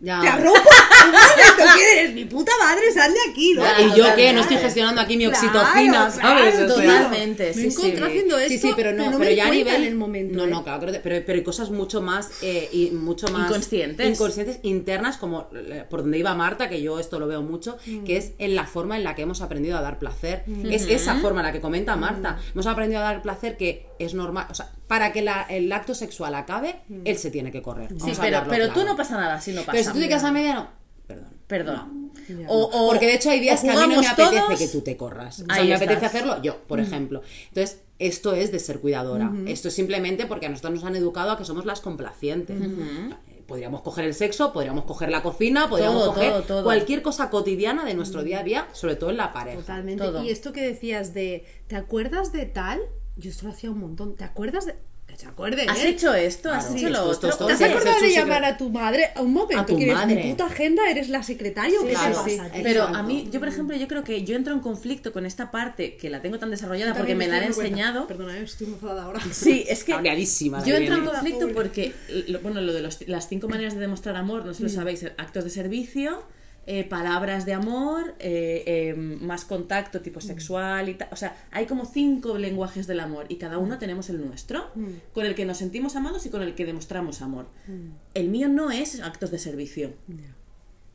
Ya. 0.00 0.20
Te 0.20 0.28
arropo. 0.28 0.58
un 1.06 1.12
momento, 1.12 1.74
¿quién 1.76 1.98
eres? 1.98 2.14
Mi 2.14 2.24
puta 2.26 2.52
madre, 2.62 2.92
sal 2.92 3.12
de 3.12 3.18
aquí, 3.30 3.54
¿no? 3.54 3.62
Ya, 3.62 3.80
¿Y 3.80 3.96
yo 3.96 4.04
qué? 4.14 4.32
No 4.32 4.40
estoy 4.42 4.58
gestionando 4.58 5.00
aquí 5.00 5.16
mi 5.16 5.24
Claro, 5.26 5.38
oxitocina, 5.48 6.10
¿sabes? 6.10 6.18
claro, 6.20 6.50
sea, 6.52 6.66
totalmente, 6.66 7.46
Me 7.46 7.54
sí, 7.54 7.70
sí. 7.70 7.76
encontré 7.86 8.06
haciendo 8.06 8.38
esto, 8.38 8.48
Sí, 8.52 8.58
sí, 8.58 8.72
pero 8.76 8.92
no, 8.92 9.10
me 9.12 9.18
pero 9.18 9.30
ya 9.32 9.46
a 9.46 9.50
nivel. 9.50 9.74
en 9.76 9.84
el 9.84 9.94
momento. 9.94 10.36
no, 10.36 10.44
¿eh? 10.44 10.48
no, 10.48 10.62
claro, 10.64 10.80
creo 10.80 10.92
que- 10.92 11.00
pero, 11.00 11.24
pero 11.24 11.38
hay 11.38 11.44
cosas 11.44 11.70
mucho 11.70 12.02
más, 12.02 12.30
eh, 12.42 12.68
y 12.72 12.90
mucho 12.90 13.28
más. 13.28 13.48
Inconscientes. 13.48 14.06
Inconscientes, 14.08 14.58
internas, 14.62 15.16
como 15.16 15.48
eh, 15.54 15.84
por 15.88 16.02
donde 16.02 16.18
iba 16.18 16.34
Marta, 16.34 16.68
que 16.68 16.82
yo 16.82 16.98
esto 17.00 17.18
lo 17.18 17.26
veo 17.26 17.42
mucho, 17.42 17.76
Mm. 17.86 18.04
que 18.04 18.16
es 18.16 18.32
en 18.38 18.54
la 18.54 18.66
forma 18.66 18.96
en 18.96 19.04
la 19.04 19.14
que 19.14 19.22
hemos 19.22 19.40
aprendido 19.40 19.78
a 19.78 19.80
dar 19.80 19.98
placer. 19.98 20.44
Es 20.70 20.86
esa 20.88 21.16
forma 21.16 21.42
la 21.42 21.52
que 21.52 21.60
comenta 21.60 21.96
Marta. 21.96 22.32
Mm. 22.32 22.50
Hemos 22.54 22.66
aprendido 22.66 23.00
a 23.00 23.04
dar 23.04 23.22
placer 23.22 23.56
que 23.56 23.86
es 23.98 24.14
normal. 24.14 24.46
O 24.50 24.54
sea, 24.54 24.70
para 24.86 25.12
que 25.12 25.22
la- 25.22 25.42
el 25.48 25.70
acto 25.72 25.94
sexual 25.94 26.34
acabe, 26.34 26.80
Mm. 26.88 27.00
él 27.04 27.18
se 27.18 27.30
tiene 27.30 27.50
que 27.50 27.62
correr. 27.62 27.88
Sí, 27.90 27.96
Vamos 27.98 28.18
pero, 28.20 28.44
pero 28.48 28.72
tú 28.72 28.84
no 28.84 28.96
pasa 28.96 29.16
nada 29.16 29.40
si 29.40 29.52
no 29.52 29.60
pasa. 29.62 29.72
Pero 29.72 29.84
si 29.84 29.92
tú 29.92 29.98
te 30.00 30.08
quedas 30.08 30.24
a 30.24 30.32
media, 30.32 30.54
no. 30.54 30.68
Perdón. 31.06 31.28
Perdón. 31.46 32.10
O, 32.48 32.64
o- 32.64 32.88
Porque 32.88 33.06
de 33.06 33.14
hecho 33.14 33.30
hay 33.30 33.38
días 33.38 33.60
que 33.62 33.70
a 33.70 33.74
mí 33.74 33.94
no 33.94 34.00
me 34.00 34.06
apetece 34.08 34.40
todos, 34.40 34.58
que 34.58 34.68
tú 34.68 34.80
te 34.80 34.96
corras. 34.96 35.40
O 35.40 35.44
sea, 35.46 35.56
me 35.62 35.62
estás. 35.62 35.82
apetece 35.82 36.06
hacerlo 36.06 36.42
yo, 36.42 36.58
por 36.66 36.80
ejemplo. 36.80 37.22
Entonces, 37.48 37.80
esto 38.00 38.32
es 38.34 38.50
de 38.50 38.58
ser 38.58 38.80
cuidadora. 38.80 39.30
Esto 39.46 39.68
es 39.68 39.74
simplemente 39.74 40.26
porque 40.26 40.46
a 40.46 40.48
nosotros 40.48 40.74
nos 40.74 40.84
han 40.84 40.96
educado 40.96 41.30
a 41.30 41.38
que 41.38 41.44
somos 41.44 41.64
las 41.64 41.80
complacientes. 41.80 42.56
Eh, 42.60 43.10
Podríamos 43.46 43.82
coger 43.82 44.04
el 44.06 44.14
sexo, 44.14 44.52
podríamos 44.52 44.86
coger 44.86 45.08
la 45.08 45.22
cocina, 45.22 45.68
podríamos 45.70 46.00
Todo, 46.02 46.14
coger 46.14 46.32
todo, 46.32 46.42
todo. 46.42 46.64
cualquier 46.64 47.02
cosa 47.02 47.30
cotidiana 47.30 47.84
de 47.84 47.94
nuestro 47.94 48.24
día 48.24 48.40
a 48.40 48.42
día, 48.42 48.66
sobre 48.72 48.96
todo 48.96 49.10
en 49.10 49.18
la 49.18 49.32
pareja. 49.32 49.58
Totalmente. 49.60 50.04
Y 50.24 50.30
esto 50.30 50.52
que 50.52 50.62
decías 50.62 51.14
de, 51.14 51.44
¿te 51.68 51.76
acuerdas 51.76 52.32
de 52.32 52.46
tal? 52.46 52.80
Yo 53.16 53.30
esto 53.30 53.46
lo 53.46 53.52
hacía 53.52 53.70
un 53.70 53.78
montón. 53.80 54.14
¿Te 54.16 54.24
acuerdas 54.24 54.66
de...? 54.66 54.74
Que 55.06 55.16
se 55.16 55.26
acuerde, 55.28 55.64
¿Has 55.68 55.78
¿eh? 55.84 55.90
hecho 55.90 56.12
esto? 56.14 56.50
¿Has 56.50 56.64
Claro, 56.66 56.78
hecho 56.78 56.88
lo 56.90 57.12
esto, 57.12 57.28
esto, 57.28 57.44
otro? 57.44 57.46
¿Te 57.46 57.52
has 57.64 57.70
acordado 57.70 58.00
de 58.00 58.10
llamar 58.10 58.44
a 58.44 58.56
tu 58.56 58.70
madre? 58.70 59.10
Un 59.20 59.32
momento, 59.32 59.62
A 59.62 59.64
tu 59.66 59.76
que 59.76 59.84
eres 59.84 59.94
madre. 59.94 60.16
mi 60.16 60.30
puta 60.32 60.46
agenda, 60.46 60.90
eres 60.90 61.08
la 61.10 61.22
secretaria 61.22 61.78
o 61.80 61.84
qué 61.84 61.90
claro, 61.92 62.24
te 62.24 62.30
sí. 62.30 62.40
Pero 62.64 62.82
a 62.82 63.04
mí, 63.04 63.28
yo 63.30 63.38
por 63.38 63.48
ejemplo, 63.48 63.76
yo 63.76 63.86
creo 63.86 64.02
que 64.02 64.24
yo 64.24 64.34
entro 64.34 64.52
en 64.52 64.58
conflicto 64.58 65.12
con 65.12 65.24
esta 65.24 65.52
parte 65.52 65.96
que 65.96 66.10
la 66.10 66.20
tengo 66.22 66.40
tan 66.40 66.50
desarrollada 66.50 66.92
porque 66.94 67.14
me 67.14 67.28
la 67.28 67.36
han 67.36 67.44
enseñado. 67.44 68.08
Perdona, 68.08 68.36
eh, 68.36 68.42
estoy 68.42 68.66
enfadada 68.66 69.04
ahora. 69.04 69.20
Sí, 69.32 69.64
es 69.68 69.84
que 69.84 69.92
yo 69.92 70.74
entro 70.76 70.96
en 70.96 71.04
conflicto 71.04 71.48
porque, 71.54 71.94
lo- 72.26 72.40
bueno, 72.40 72.60
lo 72.60 72.72
de 72.72 72.80
los- 72.82 73.06
las 73.06 73.28
cinco 73.28 73.48
maneras 73.48 73.74
de 73.74 73.80
demostrar 73.80 74.16
amor, 74.16 74.44
no 74.44 74.52
sé 74.54 74.58
si 74.58 74.62
Mm. 74.64 74.66
lo 74.66 74.72
sabéis, 74.72 75.04
actos 75.18 75.44
de 75.44 75.50
servicio, 75.50 76.24
eh, 76.68 76.82
palabras 76.84 77.46
de 77.46 77.52
amor, 77.54 78.14
eh, 78.18 78.64
eh, 78.66 78.94
más 78.94 79.44
contacto 79.44 80.00
tipo 80.00 80.18
Mm. 80.18 80.22
sexual 80.22 80.88
y 80.88 80.94
tal. 80.94 81.08
O 81.12 81.16
sea, 81.16 81.36
hay 81.52 81.66
como 81.66 81.84
cinco 81.86 82.38
lenguajes 82.38 82.86
del 82.88 82.98
amor 83.00 83.26
y 83.28 83.36
cada 83.36 83.58
Mm. 83.58 83.62
uno 83.62 83.78
tenemos 83.78 84.10
el 84.10 84.24
nuestro, 84.26 84.70
con 85.14 85.24
el 85.26 85.34
que 85.36 85.44
nos 85.44 85.58
sentimos 85.58 85.94
amados 85.96 86.26
y 86.26 86.30
con 86.30 86.42
el 86.42 86.54
que 86.56 86.64
demostramos 86.66 87.22
amor. 87.22 87.46
El 88.14 88.28
mío 88.30 88.48
no 88.48 88.70
es 88.72 89.00
actos 89.00 89.30
de 89.30 89.38
servicio. 89.38 89.92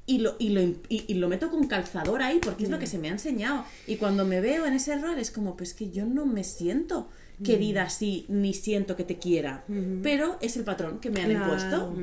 Y 0.08 0.18
lo, 0.18 0.36
y, 0.40 0.50
lo, 0.50 0.62
y, 0.62 0.78
y 1.08 1.14
lo 1.14 1.30
meto 1.30 1.50
con 1.50 1.68
calzador 1.68 2.22
ahí 2.22 2.40
porque 2.44 2.64
es 2.66 2.70
lo 2.70 2.80
que 2.80 2.88
se 2.88 2.98
me 2.98 3.08
ha 3.08 3.12
enseñado. 3.14 3.64
Y 3.88 3.96
cuando 3.96 4.26
me 4.26 4.42
veo 4.42 4.66
en 4.66 4.74
ese 4.74 4.98
rol 4.98 5.18
es 5.20 5.32
como, 5.32 5.56
pues 5.56 5.74
que 5.74 5.90
yo 5.90 6.06
no 6.06 6.26
me 6.26 6.44
siento 6.44 7.08
querida 7.44 7.84
así, 7.84 8.26
ni 8.28 8.54
siento 8.54 8.96
que 8.96 9.04
te 9.04 9.18
quiera. 9.18 9.64
Pero 10.04 10.38
es 10.42 10.58
el 10.58 10.64
patrón 10.64 11.00
que 11.00 11.10
me 11.12 11.22
han 11.22 11.30
Claro. 11.30 11.44
impuesto. 11.46 11.94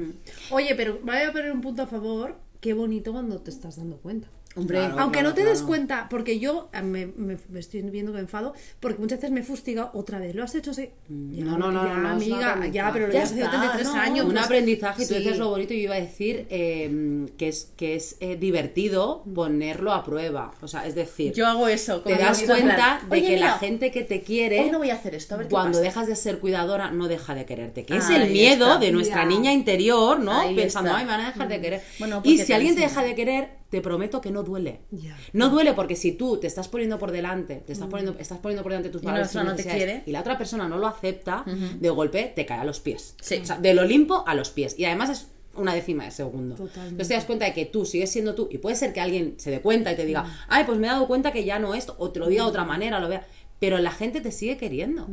Oye, 0.50 0.74
pero 0.74 1.00
voy 1.02 1.16
a 1.18 1.32
poner 1.32 1.52
un 1.52 1.60
punto 1.60 1.82
a 1.82 1.86
favor. 1.86 2.36
Qué 2.60 2.74
bonito 2.74 3.12
cuando 3.12 3.40
te 3.40 3.50
estás 3.50 3.76
dando 3.76 3.98
cuenta. 3.98 4.28
Hombre, 4.56 4.78
Claro. 4.78 4.98
Aunque 4.98 5.18
claro, 5.20 5.28
no 5.28 5.34
te 5.34 5.44
des 5.44 5.52
claro. 5.58 5.66
cuenta, 5.68 6.06
porque 6.10 6.38
yo 6.40 6.68
eh, 6.72 6.82
me, 6.82 7.06
me- 7.06 7.38
me 7.48 7.60
estoy 7.60 7.82
viendo 7.82 8.10
que 8.12 8.16
me 8.16 8.22
enfado, 8.22 8.54
porque 8.80 8.98
muchas 8.98 9.18
veces 9.20 9.30
me 9.30 9.42
fustiga 9.44 9.90
otra 9.94 10.18
vez. 10.18 10.34
¿Lo 10.34 10.42
has 10.42 10.54
hecho? 10.54 10.74
Sí. 10.74 10.90
Ya, 11.08 11.44
No, 11.44 11.58
no, 11.58 11.70
no, 11.70 11.86
ya, 11.86 11.94
no, 11.94 12.08
amiga, 12.08 12.66
ya, 12.66 12.90
pero 12.92 13.06
lo 13.06 13.12
Ya 13.12 13.22
haciendo 13.22 13.44
está, 13.46 13.60
33 13.60 13.86
no, 13.94 14.00
años. 14.00 14.24
un 14.26 14.32
pues- 14.32 14.44
aprendizaje, 14.44 15.02
tú 15.02 15.08
Sí. 15.08 15.14
decías 15.14 15.38
lo 15.38 15.50
bonito, 15.50 15.74
yo 15.74 15.80
iba 15.80 15.94
a 15.94 16.00
decir 16.00 16.46
eh, 16.50 17.26
que 17.36 17.48
es, 17.48 17.72
que 17.76 17.94
es 17.94 18.16
eh, 18.20 18.36
divertido 18.36 19.22
ponerlo 19.34 19.92
a 19.92 20.02
prueba. 20.04 20.52
O 20.60 20.66
sea, 20.68 20.86
es 20.86 20.94
decir, 20.94 21.32
yo 21.34 21.46
hago 21.46 21.68
eso. 21.68 22.00
te 22.00 22.16
das 22.16 22.42
cuenta 22.42 23.00
de 23.08 23.12
"Oye, 23.16 23.22
que 23.26 23.34
mira, 23.34 23.46
la 23.46 23.58
gente 23.58 23.90
que 23.92 24.02
te 24.02 24.22
quiere, 24.22 24.60
Hoy 24.60 24.70
no 24.70 24.78
voy 24.78 24.90
a 24.90 24.94
hacer 24.94 25.14
esto, 25.14 25.34
a 25.34 25.38
ver 25.38 25.46
qué 25.46 25.50
cuando 25.52 25.72
pasa". 25.78 25.82
dejas 25.82 26.06
de 26.08 26.16
ser 26.16 26.38
cuidadora, 26.40 26.90
no 26.90 27.06
deja 27.06 27.34
de 27.34 27.44
quererte. 27.44 27.84
Que 27.84 27.96
es 27.98 28.10
el 28.10 28.30
miedo 28.30 28.66
está. 28.66 28.78
de 28.78 28.90
nuestra 28.92 29.24
niña 29.24 29.52
interior, 29.52 30.18
¿no? 30.20 30.40
Ahí 30.40 30.54
Pensando, 30.56 30.90
está. 30.90 30.98
ay, 31.00 31.04
me 31.04 31.12
van 31.12 31.20
a 31.20 31.26
dejar 31.28 31.48
de 31.48 31.60
querer. 31.60 31.82
Bueno, 31.98 32.20
y 32.24 32.38
si 32.38 32.52
alguien 32.52 32.74
te 32.74 32.80
deja 32.80 33.02
de 33.02 33.14
querer, 33.14 33.58
te 33.70 33.80
prometo 33.80 34.20
que 34.20 34.30
no 34.30 34.42
duele. 34.42 34.80
Ya. 34.90 35.16
No 35.32 35.50
duele 35.50 35.74
porque 35.74 35.96
si 35.96 36.12
tú 36.12 36.38
te 36.38 36.46
estás 36.46 36.68
poniendo 36.68 36.98
por 36.98 37.12
delante, 37.12 37.56
te 37.66 37.72
estás 37.72 37.88
poniendo, 37.88 38.18
estás 38.18 38.38
poniendo 38.38 38.62
por 38.62 38.72
delante 38.72 38.88
tus 38.88 39.02
valores 39.02 39.28
persona 39.28 39.44
no 39.44 39.50
te 39.50 39.56
necesidades, 39.58 39.84
quiere. 39.84 40.02
y 40.06 40.12
la 40.12 40.20
otra 40.20 40.38
persona 40.38 40.68
no 40.68 40.78
lo 40.78 40.86
acepta, 40.86 41.44
de 41.44 41.90
golpe 41.90 42.32
te 42.34 42.46
cae 42.46 42.60
a 42.60 42.64
los 42.64 42.80
pies. 42.80 43.14
Sí. 43.20 43.40
O 43.42 43.44
sea, 43.44 43.58
del 43.58 43.78
Olimpo 43.78 44.24
a 44.26 44.34
los 44.34 44.50
pies. 44.50 44.78
Y 44.78 44.84
además 44.86 45.10
es 45.10 45.28
una 45.54 45.74
décima 45.74 46.04
de 46.04 46.10
segundo. 46.10 46.54
Totalmente. 46.54 46.90
Entonces 46.90 47.08
te 47.08 47.14
das 47.14 47.24
cuenta 47.24 47.44
de 47.44 47.52
que 47.52 47.66
tú 47.66 47.84
sigues 47.84 48.10
siendo 48.10 48.34
tú 48.34 48.48
y 48.50 48.58
puede 48.58 48.76
ser 48.76 48.92
que 48.92 49.00
alguien 49.00 49.34
se 49.38 49.50
dé 49.50 49.60
cuenta 49.60 49.92
y 49.92 49.96
te 49.96 50.06
diga, 50.06 50.24
ay, 50.48 50.64
pues 50.64 50.78
me 50.78 50.86
he 50.86 50.90
dado 50.90 51.06
cuenta 51.06 51.32
que 51.32 51.44
ya 51.44 51.58
no 51.58 51.74
esto, 51.74 51.94
o 51.98 52.10
te 52.10 52.20
lo 52.20 52.28
diga 52.28 52.44
de 52.44 52.50
otra 52.50 52.64
manera, 52.64 53.00
lo 53.00 53.08
vea. 53.08 53.26
Pero 53.58 53.76
la 53.78 53.90
gente 53.90 54.20
te 54.20 54.30
sigue 54.30 54.56
queriendo. 54.56 55.08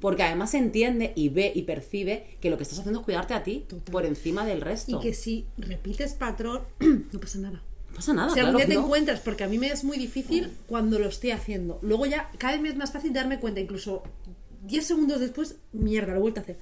Porque 0.00 0.22
además 0.22 0.54
entiende 0.54 1.12
y 1.14 1.28
ve 1.28 1.52
y 1.54 1.62
percibe 1.62 2.36
que 2.40 2.48
lo 2.48 2.56
que 2.56 2.62
estás 2.62 2.78
haciendo 2.78 3.00
es 3.00 3.04
cuidarte 3.04 3.34
a 3.34 3.42
ti 3.42 3.66
por 3.90 4.06
encima 4.06 4.46
del 4.46 4.62
resto. 4.62 4.98
Y 4.98 5.00
que 5.00 5.14
si 5.14 5.46
repites 5.58 6.14
patrón, 6.14 6.62
no 6.80 7.20
pasa 7.20 7.38
nada. 7.38 7.62
No 7.92 7.96
pasa 7.96 8.14
nada. 8.14 8.28
si 8.30 8.34
claro 8.34 8.48
algún 8.48 8.58
día 8.60 8.68
te 8.68 8.74
no. 8.74 8.84
encuentras, 8.84 9.20
porque 9.20 9.44
a 9.44 9.48
mí 9.48 9.58
me 9.58 9.68
es 9.68 9.84
muy 9.84 9.98
difícil 9.98 10.50
cuando 10.66 10.98
lo 10.98 11.08
estoy 11.08 11.30
haciendo. 11.30 11.78
Luego 11.82 12.06
ya, 12.06 12.30
cada 12.38 12.54
vez 12.54 12.62
me 12.62 12.68
es 12.70 12.76
más 12.76 12.90
fácil 12.92 13.12
darme 13.12 13.38
cuenta, 13.38 13.60
incluso 13.60 14.02
10 14.64 14.86
segundos 14.86 15.20
después, 15.20 15.56
mierda, 15.72 16.12
lo 16.12 16.18
he 16.18 16.22
vuelto 16.22 16.40
a 16.40 16.42
hacer. 16.42 16.58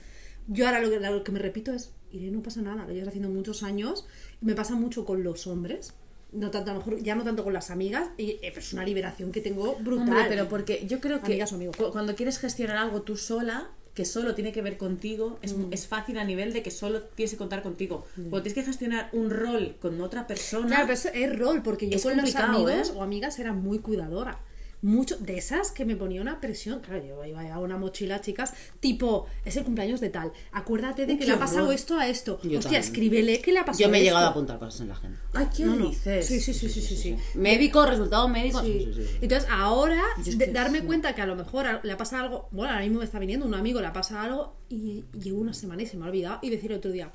Yo 0.49 0.67
ahora 0.67 0.81
lo 0.81 0.91
que, 0.91 0.99
lo 1.01 1.23
que 1.25 1.33
me 1.33 1.39
repito 1.39 1.73
es, 1.73 1.93
Irene, 2.11 2.33
no 2.33 2.43
pasa 2.43 2.61
nada, 2.63 2.85
lo 2.85 2.93
llevas 2.93 3.09
haciendo 3.09 3.29
muchos 3.31 3.63
años, 3.63 4.07
y 4.43 4.45
me 4.47 4.55
pasa 4.55 4.75
mucho 4.75 5.05
con 5.05 5.23
los 5.23 5.47
hombres, 5.47 5.93
no 6.33 6.51
tanto, 6.51 6.71
a 6.71 6.75
lo 6.75 6.81
mejor, 6.81 7.03
ya 7.03 7.15
no 7.15 7.23
tanto 7.23 7.45
con 7.45 7.53
las 7.53 7.71
amigas, 7.71 8.09
y 8.17 8.31
eh, 8.43 8.53
es 8.57 8.73
una 8.73 8.85
liberación 8.85 9.31
que 9.33 9.41
tengo 9.41 9.77
brutal. 9.77 10.09
Hombre, 10.09 10.25
pero 10.29 10.49
porque 10.49 10.85
yo 10.89 10.99
creo 11.01 11.21
que 11.21 11.27
Amigas 11.27 11.53
o 11.53 11.57
amigos. 11.57 11.77
cu- 11.77 11.91
cuando 11.93 12.15
quieres 12.17 12.39
gestionar 12.39 12.77
algo 12.79 13.03
tú 13.03 13.17
sola, 13.17 13.71
que 13.95 14.05
solo 14.05 14.35
tiene 14.35 14.53
que 14.53 14.63
ver 14.63 14.77
contigo, 14.79 15.39
es, 15.43 15.55
Mm. 15.57 15.73
es 15.73 15.87
fácil 15.87 16.19
a 16.19 16.25
nivel 16.25 16.53
de 16.53 16.63
que 16.63 16.71
solo 16.71 17.03
tienes 17.03 17.33
que 17.33 17.37
contar 17.37 17.63
contigo. 17.63 18.07
Cuando 18.15 18.43
tienes 18.43 18.55
que 18.55 18.63
gestionar 18.63 19.09
un 19.13 19.31
rol 19.31 19.77
con 19.81 20.01
otra 20.01 20.27
persona, 20.27 20.69
Claro, 20.69 20.83
pero 20.87 20.95
eso 20.95 21.09
es 21.13 21.39
rol, 21.39 21.63
porque 21.63 21.89
yo 21.89 21.97
Es 21.97 22.03
con 22.05 22.17
los 22.17 22.35
amigos 22.37 22.91
¿eh? 22.91 22.93
o 22.95 23.03
amigas 23.03 23.39
era 23.39 23.53
muy 23.53 23.81
cuidadora. 23.81 24.39
Mucho, 24.83 25.17
de 25.19 25.37
esas 25.37 25.73
que 25.73 25.85
me 25.85 25.95
ponía 25.95 26.23
una 26.23 26.41
presión, 26.41 26.81
claro, 26.81 27.05
yo 27.05 27.23
iba 27.27 27.43
a 27.53 27.59
una 27.59 27.77
mochila, 27.77 28.21
chicas, 28.23 28.55
tipo, 28.81 29.27
es 29.45 29.55
el 29.57 29.65
cumpleaños 29.65 30.01
de 30.01 30.09
tal, 30.09 30.33
acuérdate 30.53 31.05
de 31.05 31.19
que 31.19 31.27
le 31.27 31.33
ha 31.33 31.39
pasado 31.39 31.65
horror. 31.65 31.75
esto 31.75 31.99
a 31.99 32.09
esto. 32.09 32.39
Yo 32.43 32.59
Hostia, 32.59 32.61
también. 32.63 32.83
escríbele 32.83 33.41
que 33.43 33.53
le 33.53 33.59
ha 33.59 33.65
pasado 33.67 33.85
Yo 33.85 33.91
me 33.91 33.99
he 33.99 34.03
llegado 34.03 34.25
a 34.27 34.31
apuntar 34.31 34.59
cosas 34.59 34.81
en 34.81 34.89
la 34.89 34.95
agenda. 34.95 35.19
Ay, 35.35 35.47
¿qué 35.55 35.65
No, 35.67 35.77
no. 35.77 35.89
dices? 35.89 36.27
Sí, 36.27 36.41
sí, 36.41 36.55
sí, 36.55 36.69
sí, 36.71 36.81
sí, 36.81 36.97
sí. 36.97 37.17
Médico, 37.35 37.85
resultado 37.85 38.27
médico. 38.29 38.61
Sí. 38.63 38.87
Sí, 38.87 38.93
sí, 38.95 39.03
sí. 39.07 39.19
Entonces, 39.21 39.49
ahora, 39.53 40.03
de- 40.25 40.47
darme 40.47 40.83
cuenta 40.83 41.15
que 41.15 41.21
a 41.21 41.27
lo 41.27 41.37
mejor 41.37 41.67
le 41.83 41.97
pasa 41.97 42.21
algo, 42.21 42.49
bueno, 42.51 42.73
ahora 42.73 42.83
mismo 42.85 43.01
me 43.01 43.05
está 43.05 43.19
viniendo 43.19 43.45
un 43.47 43.55
amigo, 43.55 43.81
le 43.83 43.91
pasa 43.91 44.23
algo 44.23 44.57
y 44.71 45.05
llevo 45.23 45.41
una 45.41 45.53
semana 45.53 45.83
y 45.83 45.87
se 45.87 45.97
me 45.99 46.05
ha 46.07 46.09
olvidado 46.09 46.39
y 46.43 46.49
decir 46.49 46.73
otro 46.73 46.91
día, 46.91 47.13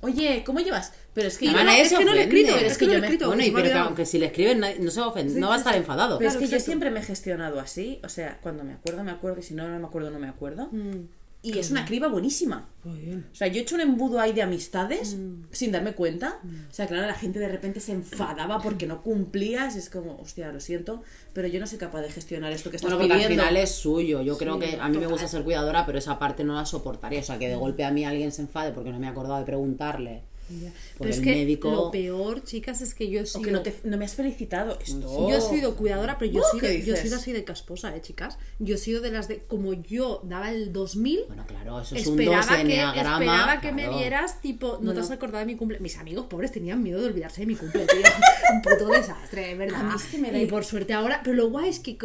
Oye, 0.00 0.44
¿cómo 0.46 0.60
llevas? 0.60 0.92
Pero 1.12 1.26
es 1.26 1.38
que 1.38 1.46
Y 1.46 1.52
yo 1.52 1.64
no- 1.64 1.70
es 1.72 1.92
que 1.92 2.04
no 2.04 2.12
le 2.14 2.20
he 2.20 2.24
escrito, 2.24 2.52
Pero 2.54 2.66
es 2.66 2.78
que 2.78 2.86
que 2.86 2.92
yo 2.92 3.00
me- 3.00 3.06
escrito. 3.06 3.26
Bueno, 3.26 3.42
y 3.44 3.50
pero 3.50 3.64
que 3.66 3.72
aunque 3.74 4.06
si 4.06 4.18
le 4.18 4.26
escriben 4.26 4.60
no 4.60 4.90
se 4.90 5.00
va 5.00 5.06
a 5.06 5.08
ofender, 5.08 5.36
no 5.40 5.48
va 5.48 5.54
a 5.56 5.58
estar 5.58 5.74
enfadado. 5.74 6.18
Pero 6.18 6.30
es 6.30 6.36
que 6.36 6.46
yo 6.46 6.60
siempre 6.60 6.90
me 6.90 7.00
he 7.00 7.02
gestionado 7.02 7.58
así, 7.58 8.00
o 8.04 8.08
sea, 8.08 8.38
cuando 8.40 8.62
me 8.62 8.74
acuerdo, 8.74 9.02
me 9.02 9.10
acuerdo, 9.10 9.40
y 9.40 9.42
si 9.42 9.54
no, 9.54 9.68
no 9.68 9.78
me 9.78 9.86
acuerdo, 9.86 10.10
no 10.10 10.18
me 10.20 10.28
acuerdo. 10.28 10.68
Mm. 10.70 11.08
Y 11.40 11.58
es 11.58 11.70
una 11.70 11.84
criba 11.84 12.08
buenísima. 12.08 12.68
Muy 12.84 12.98
bien. 12.98 13.26
O 13.32 13.34
sea, 13.34 13.46
yo 13.48 13.58
he 13.58 13.62
hecho 13.62 13.74
un 13.76 13.80
embudo 13.80 14.20
ahí 14.20 14.32
de 14.32 14.42
amistades 14.42 15.16
sin 15.52 15.72
darme 15.72 15.92
cuenta. 15.92 16.38
O 16.70 16.74
sea, 16.74 16.86
claro, 16.86 17.06
la 17.06 17.14
gente 17.14 17.38
de 17.38 17.48
repente 17.48 17.80
se 17.80 17.92
enfadaba 17.92 18.60
porque 18.60 18.86
no 18.86 19.02
cumplías. 19.02 19.76
Es 19.76 19.88
como, 19.88 20.16
hostia, 20.20 20.50
lo 20.52 20.58
siento, 20.60 21.02
pero 21.32 21.46
yo 21.48 21.60
no 21.60 21.66
soy 21.66 21.78
capaz 21.78 22.00
de 22.02 22.10
gestionar 22.10 22.50
esto 22.52 22.70
que 22.70 22.76
estás 22.76 22.90
Bueno, 22.90 22.98
porque 22.98 23.12
al 23.12 23.18
pidiendo. 23.28 23.42
final 23.44 23.56
es 23.56 23.70
suyo. 23.72 24.22
Yo 24.22 24.36
creo 24.36 24.58
que 24.58 24.78
a 24.80 24.88
mí 24.88 24.98
me 24.98 25.06
gusta 25.06 25.28
ser 25.28 25.42
cuidadora, 25.44 25.86
pero 25.86 25.98
esa 25.98 26.18
parte 26.18 26.42
no 26.44 26.54
la 26.54 26.66
soportaría. 26.66 27.20
O 27.20 27.24
sea, 27.24 27.38
que 27.38 27.48
de 27.48 27.56
golpe 27.56 27.84
a 27.84 27.90
mí 27.92 28.04
alguien 28.04 28.32
se 28.32 28.42
enfade 28.42 28.72
porque 28.72 28.90
no 28.90 28.98
me 28.98 29.06
he 29.06 29.10
acordado 29.10 29.38
de 29.38 29.44
preguntarle 29.44 30.22
por 30.48 31.06
Pero 31.06 31.10
es 31.10 31.20
que 31.20 31.34
médico. 31.34 31.70
lo 31.70 31.90
peor, 31.90 32.42
chicas, 32.44 32.80
es 32.80 32.94
que 32.94 33.08
yo 33.08 33.20
he 33.20 33.22
O 33.22 33.26
sido... 33.26 33.42
que 33.42 33.50
no, 33.52 33.62
te- 33.62 33.74
no 33.84 33.96
me 33.98 34.04
has 34.04 34.14
felicitado. 34.14 34.78
Esto. 34.80 35.28
Yo 35.28 35.36
he 35.36 35.40
sido 35.40 35.76
cuidadora, 35.76 36.18
pero 36.18 36.32
yo, 36.32 36.40
he 36.54 36.60
¿qué 36.60 36.68
sido, 36.78 36.86
yo 36.86 36.94
he 36.94 36.96
sido 36.96 37.16
así 37.16 37.32
de 37.32 37.44
casposa, 37.44 37.94
¿eh, 37.96 38.00
chicas? 38.00 38.38
Yo 38.58 38.74
he 38.74 38.78
sido 38.78 39.00
de 39.00 39.10
las 39.10 39.28
de... 39.28 39.38
Como 39.38 39.74
yo 39.74 40.20
daba 40.24 40.50
el 40.50 40.72
2000... 40.72 41.24
Bueno, 41.28 41.44
claro, 41.46 41.80
eso 41.80 41.94
es 41.94 42.06
un 42.06 42.16
2 42.16 42.24
Esperaba 42.26 42.64
que, 42.64 42.80
esperaba 42.82 43.60
que 43.60 43.72
me 43.72 43.88
vieras, 43.88 44.40
tipo, 44.40 44.78
no 44.82 44.94
te 44.94 45.00
has 45.00 45.10
acordado 45.10 45.40
de 45.40 45.46
mi 45.46 45.56
cumple. 45.56 45.78
Mis 45.80 45.96
amigos 45.98 46.26
pobres 46.26 46.52
tenían 46.52 46.82
miedo 46.82 47.00
de 47.00 47.06
olvidarse 47.08 47.42
de 47.42 47.46
mi 47.46 47.54
cumple, 47.56 47.86
tío. 47.86 47.98
Un 48.52 48.62
puto 48.62 48.86
desastre, 48.88 49.48
de 49.48 49.54
verdad. 49.54 49.80
A 49.80 49.84
mí 49.84 49.92
es 49.96 50.04
que 50.04 50.18
me 50.18 50.30
da- 50.32 50.38
Y 50.38 50.46
por 50.46 50.64
suerte 50.64 50.92
ahora, 50.94 51.20
pero 51.22 51.36
lo 51.36 51.50
guay 51.50 51.68
es 51.68 51.78
que 51.80 51.96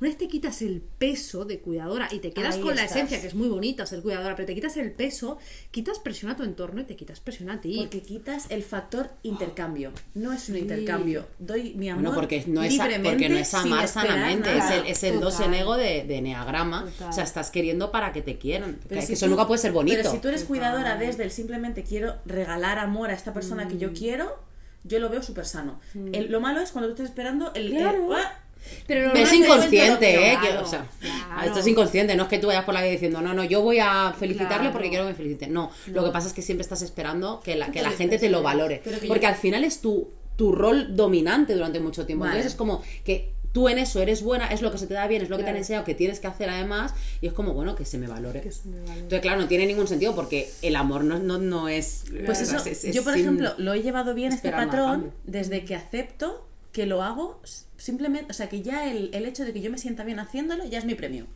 una 0.00 0.08
vez 0.10 0.18
te 0.18 0.28
quitas 0.28 0.60
el 0.62 0.80
peso 0.80 1.44
de 1.44 1.60
cuidadora 1.60 2.08
y 2.12 2.18
te 2.18 2.32
quedas 2.32 2.56
Ahí 2.56 2.60
con 2.60 2.76
la 2.76 2.84
esencia, 2.84 3.20
que 3.20 3.26
es 3.26 3.34
muy 3.34 3.48
bonita 3.48 3.86
ser 3.86 4.02
cuidadora, 4.02 4.36
pero 4.36 4.46
te 4.46 4.54
quitas 4.54 4.76
el 4.76 4.92
peso, 4.92 5.38
quitas 5.70 5.98
presión 5.98 6.30
a 6.30 6.36
tu 6.36 6.42
entorno 6.42 6.80
y 6.80 6.84
te 6.84 6.96
quitas 6.96 7.20
presión 7.20 7.50
a 7.50 7.60
ti. 7.60 7.76
Porque 7.78 8.00
quitas 8.02 8.46
el 8.50 8.62
factor 8.62 9.10
intercambio. 9.22 9.92
No 10.14 10.32
es 10.32 10.48
un 10.48 10.56
intercambio. 10.58 11.26
Doy 11.38 11.74
mi 11.74 11.88
amor. 11.88 12.02
Bueno, 12.04 12.16
porque 12.20 12.44
no, 12.46 12.62
es, 12.62 12.72
libremente, 12.72 13.08
porque 13.10 13.28
no 13.28 13.36
es 13.38 13.54
amar 13.54 13.88
sanamente, 13.88 14.56
es 14.58 14.70
el, 14.70 14.86
es 14.86 15.02
el 15.04 15.20
dos 15.20 15.40
en 15.40 15.54
ego 15.54 15.76
de, 15.76 16.04
de 16.04 16.16
enneagrama. 16.18 16.84
Total. 16.84 17.08
O 17.10 17.12
sea, 17.12 17.24
estás 17.24 17.50
queriendo 17.50 17.90
para 17.90 18.12
que 18.12 18.22
te 18.22 18.38
quieran. 18.38 18.78
Pero 18.88 19.00
que 19.00 19.06
si 19.06 19.12
eso 19.14 19.26
tú- 19.26 19.30
nunca 19.30 19.46
puede 19.46 19.60
ser 19.60 19.72
bonito. 19.72 19.96
Pero 19.96 20.10
si 20.10 20.18
tú 20.18 20.28
eres 20.28 20.44
cuidadora 20.44 20.96
desde 20.96 21.24
el 21.24 21.30
simplemente 21.30 21.82
quiero 21.82 22.16
regalar 22.26 22.78
amor 22.78 23.10
a 23.10 23.14
esta 23.14 23.32
persona 23.32 23.66
que 23.68 23.78
yo 23.78 23.92
quiero, 23.92 24.38
yo 24.84 24.98
lo 25.00 25.08
veo 25.08 25.22
súper 25.22 25.46
sano. 25.46 25.80
El- 26.12 26.30
lo 26.30 26.40
malo 26.40 26.60
es 26.60 26.70
cuando 26.72 26.88
tú 26.88 26.94
estás 26.94 27.08
esperando 27.08 27.52
el. 27.54 27.76
el-. 27.76 27.86
¡Ah! 28.14 28.42
Pero 28.86 29.12
es 29.14 29.32
inconsciente, 29.32 30.32
¿eh? 30.32 30.36
Claro, 30.40 30.58
Que, 30.58 30.64
o 30.64 30.66
sea, 30.66 30.86
claro. 31.00 31.46
esto 31.46 31.58
es 31.60 31.66
inconsciente, 31.66 32.16
no 32.16 32.24
es 32.24 32.28
que 32.28 32.38
tú 32.38 32.48
vayas 32.48 32.64
por 32.64 32.74
la 32.74 32.80
vida 32.82 32.90
diciendo, 32.92 33.20
no, 33.20 33.32
no, 33.34 33.44
yo 33.44 33.62
voy 33.62 33.78
a 33.78 34.12
felicitarle 34.18 34.56
Claro. 34.56 34.72
porque 34.72 34.88
quiero 34.88 35.04
que 35.04 35.10
me 35.10 35.16
felicite. 35.16 35.46
No, 35.48 35.70
lo 35.88 36.04
que 36.04 36.10
pasa 36.10 36.28
es 36.28 36.32
que 36.34 36.42
siempre 36.42 36.62
estás 36.62 36.82
esperando 36.82 37.40
que 37.40 37.56
la, 37.56 37.70
que 37.70 37.82
la 37.82 37.90
gente 37.90 38.18
te 38.18 38.28
lo 38.28 38.42
valore. 38.42 38.80
Pero 38.84 38.98
que 38.98 39.06
yo- 39.06 39.08
Porque 39.12 39.26
al 39.26 39.36
final 39.36 39.64
es 39.64 39.80
tu, 39.80 40.10
tu 40.36 40.52
rol 40.52 40.96
dominante 40.96 41.54
durante 41.54 41.80
mucho 41.80 42.06
tiempo. 42.06 42.24
Vale. 42.24 42.36
Entonces 42.36 42.52
es 42.52 42.58
como 42.58 42.82
que 43.04 43.32
tú 43.52 43.68
en 43.70 43.78
eso 43.78 44.02
eres 44.02 44.22
buena, 44.22 44.48
es 44.48 44.60
lo 44.60 44.70
que 44.70 44.76
se 44.76 44.86
te 44.86 44.92
da 44.92 45.06
bien, 45.06 45.22
es 45.22 45.30
lo 45.30 45.38
que 45.38 45.44
te 45.44 45.48
han 45.48 45.56
enseñado 45.56 45.82
que 45.84 45.94
tienes 45.94 46.20
que 46.20 46.26
hacer 46.26 46.50
además, 46.50 46.92
y 47.22 47.26
es 47.26 47.32
como, 47.32 47.54
bueno, 47.54 47.74
que 47.74 47.86
se 47.86 47.96
me 47.96 48.06
valore. 48.06 48.42
Que 48.42 48.52
se 48.52 48.68
me 48.68 48.78
valore. 48.80 48.94
Entonces, 48.96 49.20
claro, 49.20 49.40
no 49.40 49.48
tiene 49.48 49.64
ningún 49.66 49.88
sentido 49.88 50.14
porque 50.14 50.50
el 50.60 50.76
amor 50.76 51.04
no, 51.04 51.18
no, 51.18 51.38
no 51.38 51.68
es... 51.68 52.04
Pues 52.26 52.42
eso, 52.42 52.56
es- 52.58 52.84
es 52.84 52.94
yo 52.94 53.02
por 53.02 53.16
ejemplo 53.16 53.54
lo 53.56 53.72
he 53.72 53.82
llevado 53.82 54.12
bien 54.14 54.32
este 54.32 54.50
patrón 54.50 55.12
desde 55.24 55.64
que 55.64 55.74
acepto 55.74 56.45
que 56.76 56.84
lo 56.84 57.02
hago 57.02 57.40
simplemente, 57.78 58.30
o 58.30 58.34
sea, 58.34 58.50
que 58.50 58.60
ya 58.60 58.90
el, 58.92 59.08
el 59.14 59.24
hecho 59.24 59.46
de 59.46 59.54
que 59.54 59.62
yo 59.62 59.70
me 59.70 59.78
sienta 59.78 60.04
bien 60.04 60.18
haciéndolo 60.18 60.66
ya 60.66 60.78
es 60.78 60.84
mi 60.84 60.94
premio. 60.94 61.26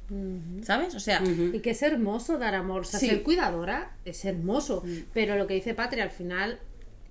¿Sabes? 0.62 0.94
O 0.94 1.00
sea, 1.00 1.22
Y 1.24 1.60
que 1.60 1.70
es 1.70 1.80
hermoso 1.82 2.36
dar 2.36 2.54
amor. 2.54 2.82
O 2.82 2.84
sea, 2.84 3.00
Sí. 3.00 3.06
ser 3.08 3.22
cuidadora 3.22 3.96
es 4.04 4.22
hermoso. 4.26 4.82
Mm. 4.84 4.96
Pero 5.14 5.36
lo 5.36 5.46
que 5.46 5.54
dice 5.54 5.72
Patria, 5.72 6.04
al 6.04 6.10
final, 6.10 6.58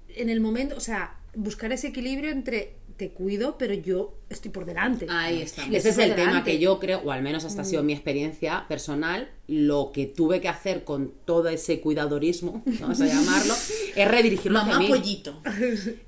en 0.09 0.29
el 0.29 0.41
momento, 0.41 0.75
o 0.77 0.79
sea, 0.79 1.15
buscar 1.33 1.71
ese 1.73 1.87
equilibrio 1.87 2.29
entre 2.29 2.75
te 2.99 3.11
cuido, 3.11 3.57
pero 3.57 3.73
yo 3.73 4.17
estoy 4.29 4.51
por 4.51 4.65
delante. 4.65 5.07
ahí 5.09 5.41
estamos. 5.41 5.73
Ese 5.73 5.89
es 5.89 5.97
el 5.97 6.15
tema 6.15 6.43
que 6.43 6.59
yo 6.59 6.79
creo, 6.79 6.99
o 6.99 7.11
al 7.11 7.23
menos 7.23 7.45
esta 7.45 7.61
ha 7.61 7.65
sido 7.65 7.81
mi 7.81 7.93
experiencia 7.93 8.65
personal, 8.67 9.29
lo 9.47 9.91
que 9.93 10.05
tuve 10.05 10.41
que 10.41 10.49
hacer 10.49 10.83
con 10.83 11.13
todo 11.23 11.47
ese 11.47 11.79
cuidadorismo, 11.79 12.61
vamos 12.81 12.99
a 12.99 13.05
llamarlo, 13.07 13.53
es 13.95 14.07
redirigirlo 14.07 14.59
Mamá 14.59 14.75
hacia 14.75 14.79
mí. 14.79 14.87
pollito. 14.89 15.41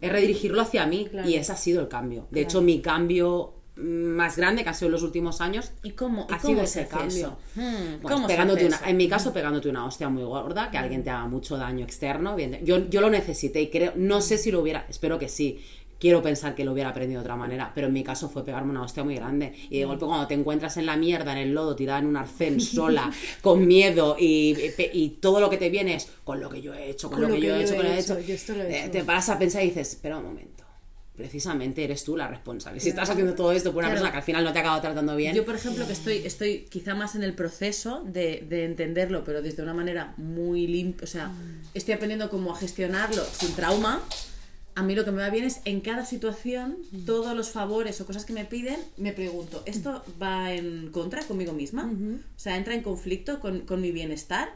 Es 0.02 0.12
redirigirlo 0.12 0.62
hacia 0.62 0.86
mí. 0.86 1.08
Claro. 1.10 1.30
Y 1.30 1.36
ese 1.36 1.54
ha 1.54 1.56
sido 1.58 1.80
el 1.82 1.88
cambio. 1.88 2.28
De 2.30 2.42
hecho, 2.42 2.62
mi 2.62 2.82
cambio 2.82 3.54
mm, 3.78 3.82
más 3.82 4.36
grande 4.36 4.64
que 4.64 4.70
ha 4.70 4.74
sido 4.74 4.88
en 4.88 4.92
los 4.92 5.04
últimos 5.04 5.40
años 5.40 5.72
¿Y 5.84 5.92
cómo, 5.92 6.28
y 6.30 6.34
ha 6.34 6.40
cómo 6.40 6.56
sido 6.56 6.68
se 6.68 6.82
ese 6.82 6.90
cambio. 6.90 7.38
Hmm, 7.56 8.02
Bueno, 8.02 8.16
¿Cómo 8.18 8.28
se 8.28 8.34
pegándote 8.34 8.66
una, 8.66 8.82
en 8.86 8.98
mi 8.98 9.08
caso, 9.08 9.32
pegándote 9.32 9.70
una 9.70 9.86
hostia 9.86 10.10
muy 10.10 10.24
gorda, 10.24 10.70
que 10.70 10.78
alguien 10.78 11.06
te 11.06 11.10
haga 11.10 11.26
mucho 11.28 11.56
daño 11.56 11.86
externo. 11.86 12.36
bien, 12.36 12.60
Yo, 12.66 12.90
yo 12.90 13.00
lo 13.00 13.10
necesité 13.10 13.62
y 13.62 13.70
creo, 13.70 13.94
no 13.96 14.20
sé 14.20 14.38
si 14.38 14.52
lo 14.52 14.60
hubiera, 14.60 14.86
espero 14.90 15.18
que 15.18 15.30
sí. 15.30 15.62
Quiero 16.02 16.24
pensar 16.24 16.56
que 16.56 16.66
lo 16.66 16.72
hubiera 16.74 16.90
aprendido 16.90 17.20
de 17.22 17.26
otra 17.26 17.36
manera, 17.36 17.72
pero 17.76 17.86
en 17.88 17.94
mi 17.94 18.04
caso 18.04 18.28
fue 18.28 18.44
pegarme 18.44 18.72
una 18.72 18.82
hostia 18.82 19.04
muy 19.04 19.14
grande. 19.16 19.54
Y 19.70 19.78
de 19.78 19.86
golpe, 19.86 20.06
cuando 20.08 20.26
te 20.26 20.34
encuentras 20.34 20.76
en 20.78 20.88
la 20.88 20.98
mierda, 20.98 21.32
en 21.34 21.38
el 21.38 21.54
lodo, 21.54 21.76
tirada 21.76 22.00
en 22.00 22.08
un 22.08 22.18
arcén, 22.18 22.60
sola, 22.76 23.12
con 23.42 23.68
miedo 23.68 24.16
y, 24.20 24.58
y 24.94 25.10
todo 25.22 25.40
lo 25.40 25.48
que 25.52 25.58
te 25.58 25.70
viene 25.70 25.94
es 25.96 26.10
con 26.24 26.40
lo 26.40 26.50
que 26.50 26.60
yo 26.60 26.74
he 26.74 26.90
hecho, 26.90 27.12
con, 27.12 27.22
lo, 27.22 27.28
que, 27.28 27.40
yo 27.40 27.56
he 27.56 27.62
hecho, 27.64 27.76
con 27.76 27.86
lo 27.86 27.92
que 27.92 27.98
he 27.98 28.00
hecho. 28.00 28.16
lo 28.56 28.64
he 28.64 28.72
eh, 28.74 28.80
hecho. 28.82 28.92
te 28.92 29.04
paras 29.04 29.30
a 29.30 29.38
pensar 29.38 29.62
y 29.64 29.68
dices, 29.68 29.92
espera 29.92 30.18
un 30.18 30.26
momento. 30.26 30.64
Precisamente 31.16 31.84
eres 31.84 32.04
tú 32.04 32.18
la 32.18 32.28
responsable. 32.28 32.80
Si 32.80 32.90
estás 32.90 33.10
haciendo 33.10 33.36
todo 33.36 33.52
esto 33.52 33.72
por 33.72 33.84
una 33.84 33.90
Claro. 33.90 33.96
persona 33.96 34.12
que 34.12 34.18
al 34.18 34.24
final 34.24 34.44
no 34.44 34.54
te 34.54 34.58
ha 34.58 34.62
acabado 34.62 34.82
tratando 34.82 35.16
bien. 35.16 35.36
Yo, 35.36 35.46
por 35.46 35.54
ejemplo, 35.54 35.86
que 35.86 35.94
estoy, 35.94 36.18
estoy 36.26 36.66
quizá 36.70 36.96
más 36.96 37.14
en 37.14 37.22
el 37.22 37.34
proceso 37.36 38.02
de, 38.06 38.44
de 38.50 38.66
entenderlo, 38.66 39.24
pero 39.24 39.44
desde 39.44 39.62
una 39.62 39.76
manera 39.76 40.16
muy 40.18 40.66
limpia. 40.66 41.04
O 41.04 41.08
sea, 41.08 41.32
estoy 41.76 41.94
aprendiendo 41.94 42.30
cómo 42.30 42.54
a 42.54 42.58
gestionarlo 42.58 43.24
sin 43.24 43.54
trauma. 43.54 44.02
A 44.76 44.84
mí 44.84 44.96
lo 44.96 45.04
que 45.04 45.12
me 45.12 45.22
va 45.22 45.30
bien 45.30 45.44
es 45.44 45.60
en 45.66 45.82
cada 45.82 46.06
situación, 46.06 46.78
todos 47.06 47.36
los 47.36 47.50
favores 47.50 48.00
o 48.00 48.06
cosas 48.06 48.24
que 48.26 48.34
me 48.34 48.46
piden, 48.46 48.78
me 48.98 49.12
pregunto, 49.12 49.64
¿esto 49.66 50.02
va 50.22 50.54
en 50.54 50.90
contra 50.92 51.22
conmigo 51.24 51.52
misma? 51.54 51.92
O 51.92 52.40
sea, 52.40 52.56
entra 52.58 52.74
en 52.74 52.82
conflicto 52.82 53.40
con, 53.42 53.62
con 53.62 53.82
mi 53.82 53.92
bienestar. 53.92 54.50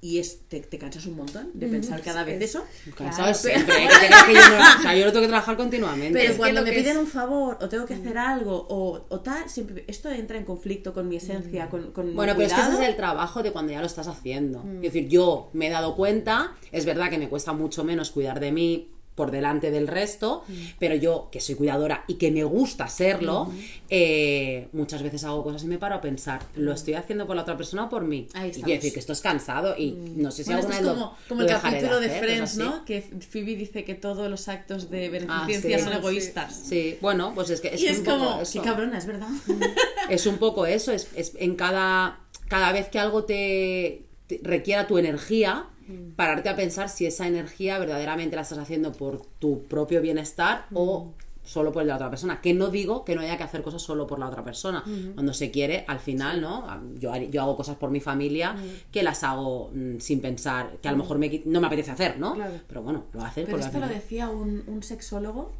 Y 0.00 0.20
es, 0.20 0.42
te, 0.48 0.60
te 0.60 0.78
cansas 0.78 1.06
un 1.06 1.16
montón 1.16 1.50
de 1.54 1.66
pensar 1.66 2.00
cada 2.02 2.22
vez 2.22 2.40
eso. 2.40 2.64
Cansado 2.96 3.34
siempre, 3.34 3.84
¿eh? 3.84 3.88
que 4.00 4.06
tengas 4.06 4.22
que 4.26 4.32
yo, 4.34 4.40
no- 4.48 4.78
o 4.78 4.82
sea, 4.82 4.96
yo 4.96 5.04
lo 5.06 5.10
tengo 5.10 5.22
que 5.22 5.28
trabajar 5.28 5.56
continuamente. 5.56 6.16
Pero 6.16 6.30
Es 6.34 6.38
cuando 6.38 6.62
me 6.62 6.70
piden 6.70 6.92
es- 6.92 6.96
un 6.98 7.06
favor 7.08 7.58
o 7.60 7.68
tengo 7.68 7.84
que 7.84 7.94
hacer 7.94 8.16
algo 8.16 8.64
o, 8.70 9.06
o 9.08 9.20
tal, 9.20 9.50
siempre 9.50 9.82
esto 9.88 10.08
entra 10.08 10.38
en 10.38 10.44
conflicto 10.44 10.94
con 10.94 11.08
mi 11.08 11.16
esencia, 11.16 11.68
con, 11.68 11.90
con 11.90 12.06
mi 12.10 12.14
Bueno, 12.14 12.34
pero 12.36 12.46
es 12.46 12.52
que 12.52 12.60
ese 12.60 12.66
cuidado. 12.68 12.82
es 12.84 12.88
el 12.90 12.94
trabajo 12.96 13.42
de 13.42 13.50
cuando 13.50 13.72
ya 13.72 13.80
lo 13.80 13.86
estás 13.86 14.06
haciendo. 14.06 14.62
Es 14.76 14.82
decir, 14.82 15.08
yo 15.08 15.50
me 15.52 15.66
he 15.66 15.70
dado 15.70 15.96
cuenta, 15.96 16.52
es 16.70 16.84
verdad 16.84 17.10
que 17.10 17.18
me 17.18 17.28
cuesta 17.28 17.52
mucho 17.52 17.82
menos 17.82 18.12
cuidar 18.12 18.38
de 18.38 18.52
mí 18.52 18.92
por 19.18 19.32
delante 19.32 19.72
del 19.72 19.88
resto, 19.88 20.44
pero 20.78 20.94
yo, 20.94 21.28
que 21.32 21.40
soy 21.40 21.56
cuidadora 21.56 22.04
y 22.06 22.14
que 22.14 22.30
me 22.30 22.44
gusta 22.44 22.86
serlo, 22.88 23.50
eh, 23.90 24.68
muchas 24.72 25.02
veces 25.02 25.24
hago 25.24 25.42
cosas 25.42 25.64
y 25.64 25.66
me 25.66 25.76
paro 25.78 25.96
a 25.96 26.00
pensar, 26.00 26.40
¿lo 26.54 26.72
estoy 26.72 26.94
haciendo 26.94 27.26
por 27.26 27.34
la 27.34 27.42
otra 27.42 27.56
persona 27.56 27.84
o 27.86 27.88
por 27.88 28.04
mí? 28.04 28.28
Ahí 28.34 28.52
y 28.54 28.62
decir 28.62 28.92
que 28.92 29.00
esto 29.00 29.12
es 29.12 29.20
cansado 29.20 29.74
y 29.76 29.90
no 30.14 30.30
sé 30.30 30.44
si 30.44 30.50
Bueno, 30.52 30.60
alguna 30.68 30.76
es 30.78 30.82
vez 30.84 30.92
como, 30.94 31.16
como 31.28 31.42
lo 31.42 31.48
el 31.48 31.60
capítulo 31.60 32.00
de, 32.00 32.06
hacer, 32.06 32.24
Friends. 32.24 32.56
¿no? 32.58 32.84
Que 32.84 33.02
Phoebe 33.02 33.56
dice 33.56 33.84
que 33.84 33.94
todos 33.96 34.30
los 34.30 34.46
actos 34.48 34.88
de 34.90 35.06
Ah, 35.06 35.10
beneficencia 35.10 35.78
sí. 35.78 35.84
son 35.84 35.92
Sí. 35.94 35.98
egoístas. 35.98 36.62
Sí, 36.68 36.98
bueno, 37.00 37.32
pues 37.34 37.50
es 37.50 37.60
que 37.60 37.74
es 37.74 37.80
y 37.82 37.88
es 37.88 37.98
un 37.98 38.04
como, 38.04 38.24
poco 38.30 38.42
eso. 38.42 38.52
qué 38.62 38.68
cabrona, 38.68 38.98
es 38.98 39.06
verdad. 39.06 39.28
es 40.08 40.26
un 40.26 40.38
poco 40.38 40.64
eso, 40.66 40.92
es, 40.92 41.08
es 41.16 41.32
en 41.38 41.56
cada, 41.56 42.20
cada 42.46 42.70
vez 42.72 42.88
que 42.88 42.98
algo 43.00 43.24
te, 43.24 44.04
te 44.28 44.40
requiera 44.44 44.86
tu 44.86 44.96
energía, 44.98 45.66
pararte 46.16 46.48
a 46.48 46.56
pensar 46.56 46.88
si 46.88 47.06
esa 47.06 47.26
energía 47.26 47.78
verdaderamente 47.78 48.36
la 48.36 48.42
estás 48.42 48.58
haciendo 48.58 48.92
por 48.92 49.22
tu 49.38 49.64
propio 49.64 50.00
bienestar 50.02 50.66
o 50.74 51.12
solo 51.44 51.72
por 51.72 51.80
el 51.80 51.86
de 51.86 51.90
la 51.92 51.96
otra 51.96 52.10
persona. 52.10 52.42
Que 52.42 52.52
no 52.52 52.68
digo 52.68 53.06
que 53.06 53.14
no 53.14 53.22
haya 53.22 53.38
que 53.38 53.42
hacer 53.42 53.62
cosas 53.62 53.80
solo 53.80 54.06
por 54.06 54.18
la 54.18 54.26
otra 54.28 54.44
persona. 54.44 54.84
Cuando 55.14 55.32
se 55.32 55.50
quiere, 55.50 55.84
al 55.88 55.98
final, 55.98 56.42
¿no? 56.42 56.66
Yo, 56.98 57.10
har- 57.10 57.30
yo 57.30 57.40
hago 57.40 57.56
cosas 57.56 57.76
por 57.76 57.90
mi 57.90 58.00
familia 58.00 58.54
que 58.92 59.02
las 59.02 59.24
hago 59.24 59.70
mm, 59.72 59.98
sin 59.98 60.20
pensar, 60.20 60.76
que 60.82 60.88
a 60.88 60.92
lo 60.92 60.98
mejor 60.98 61.16
me, 61.18 61.40
no 61.46 61.60
me 61.62 61.66
apetece 61.68 61.90
hacer, 61.90 62.18
¿no? 62.18 62.34
Claro. 62.34 62.54
Pero 62.68 62.82
bueno, 62.82 63.04
lo 63.14 63.22
haces 63.22 63.46
Pero 63.46 63.56
porque 63.56 63.66
esto 63.66 63.80
lo 63.80 63.88
decía 63.88 64.28
un, 64.28 64.62
un 64.66 64.82
sexólogo 64.82 65.52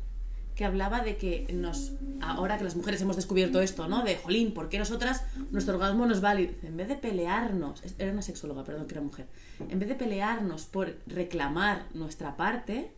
que 0.58 0.64
hablaba 0.64 1.02
de 1.02 1.16
que 1.16 1.46
nos 1.52 1.92
ahora 2.20 2.58
que 2.58 2.64
las 2.64 2.74
mujeres 2.74 3.00
hemos 3.00 3.14
descubierto 3.14 3.60
esto, 3.60 3.86
¿no? 3.86 4.02
De 4.02 4.16
jolín, 4.16 4.52
¿por 4.52 4.68
qué 4.68 4.80
nosotras 4.80 5.22
nuestro 5.52 5.74
orgasmo 5.74 6.04
no 6.04 6.12
es 6.12 6.20
válido? 6.20 6.52
Dice, 6.52 6.66
En 6.66 6.76
vez 6.76 6.88
de 6.88 6.96
pelearnos, 6.96 7.80
era 7.96 8.10
una 8.10 8.22
sexóloga, 8.22 8.64
perdón, 8.64 8.88
que 8.88 8.94
era 8.94 9.00
mujer. 9.00 9.26
En 9.68 9.78
vez 9.78 9.88
de 9.88 9.94
pelearnos 9.94 10.64
por 10.64 10.96
reclamar 11.06 11.86
nuestra 11.94 12.36
parte, 12.36 12.90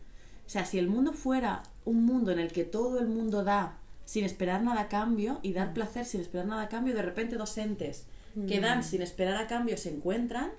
o 0.47 0.49
sea, 0.49 0.65
si 0.65 0.79
el 0.79 0.87
mundo 0.87 1.13
fuera 1.13 1.61
un 1.85 2.03
mundo 2.03 2.31
en 2.31 2.39
el 2.39 2.51
que 2.51 2.63
todo 2.63 2.97
el 2.97 3.07
mundo 3.07 3.43
da 3.43 3.77
sin 4.05 4.25
esperar 4.25 4.63
nada 4.63 4.81
a 4.81 4.87
cambio 4.87 5.39
y 5.43 5.53
dar 5.53 5.75
placer 5.75 6.05
sin 6.05 6.21
esperar 6.21 6.47
nada 6.47 6.63
a 6.63 6.67
cambio, 6.67 6.95
de 6.95 7.03
repente 7.03 7.35
dos 7.35 7.55
entes 7.59 8.07
que 8.47 8.59
dan 8.59 8.83
sin 8.83 9.03
esperar 9.03 9.35
a 9.35 9.45
cambio 9.45 9.77
se 9.77 9.93
encuentran 9.93 10.49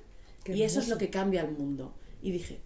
Qué 0.45 0.57
y 0.57 0.63
eso 0.63 0.79
es 0.79 0.87
lo 0.87 0.99
que 0.99 1.11
cambia 1.11 1.41
el 1.41 1.51
mundo. 1.51 1.95
Y 2.23 2.31
dije, 2.31 2.61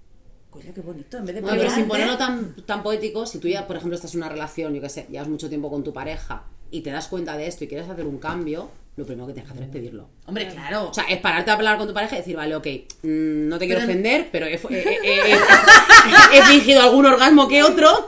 coño, 0.56 0.74
qué 0.74 0.80
bonito, 0.80 1.18
en 1.18 1.26
vez 1.26 1.34
de 1.34 1.40
Bueno, 1.40 1.56
pero 1.58 1.70
sin 1.70 1.88
ponerlo 1.88 2.16
tan, 2.16 2.54
tan 2.66 2.82
poético, 2.82 3.26
si 3.26 3.38
tú 3.38 3.48
ya, 3.48 3.66
por 3.66 3.76
ejemplo, 3.76 3.94
estás 3.96 4.14
en 4.14 4.20
una 4.20 4.28
relación, 4.28 4.74
yo 4.74 4.80
que 4.80 4.88
sé, 4.88 5.06
llevas 5.10 5.28
mucho 5.28 5.48
tiempo 5.48 5.70
con 5.70 5.84
tu 5.84 5.92
pareja 5.92 6.44
y 6.70 6.80
te 6.80 6.90
das 6.90 7.08
cuenta 7.08 7.36
de 7.36 7.46
esto 7.46 7.64
y 7.64 7.68
quieres 7.68 7.88
hacer 7.88 8.06
un 8.06 8.18
cambio, 8.18 8.70
lo 8.96 9.04
primero 9.04 9.26
que 9.26 9.34
tienes 9.34 9.50
que 9.50 9.52
hacer 9.58 9.64
es 9.68 9.72
pedirlo. 9.72 10.08
Hombre, 10.24 10.48
claro. 10.48 10.88
O 10.88 10.94
sea, 10.94 11.04
es 11.04 11.18
pararte 11.20 11.50
a 11.50 11.54
hablar 11.54 11.76
con 11.76 11.86
tu 11.86 11.92
pareja 11.92 12.14
y 12.14 12.18
decir, 12.18 12.34
vale, 12.34 12.56
ok, 12.56 12.66
mm, 13.02 13.46
no 13.48 13.58
te 13.58 13.66
quiero 13.66 13.80
Pero- 13.82 13.90
ofender, 13.92 14.28
pero 14.32 14.46
he, 14.46 14.54
he- 14.54 14.58
he- 15.04 15.32
he- 15.32 16.38
he 16.38 16.42
fingido 16.44 16.80
algún 16.82 17.04
orgasmo 17.04 17.46
que 17.46 17.62
otro. 17.62 18.06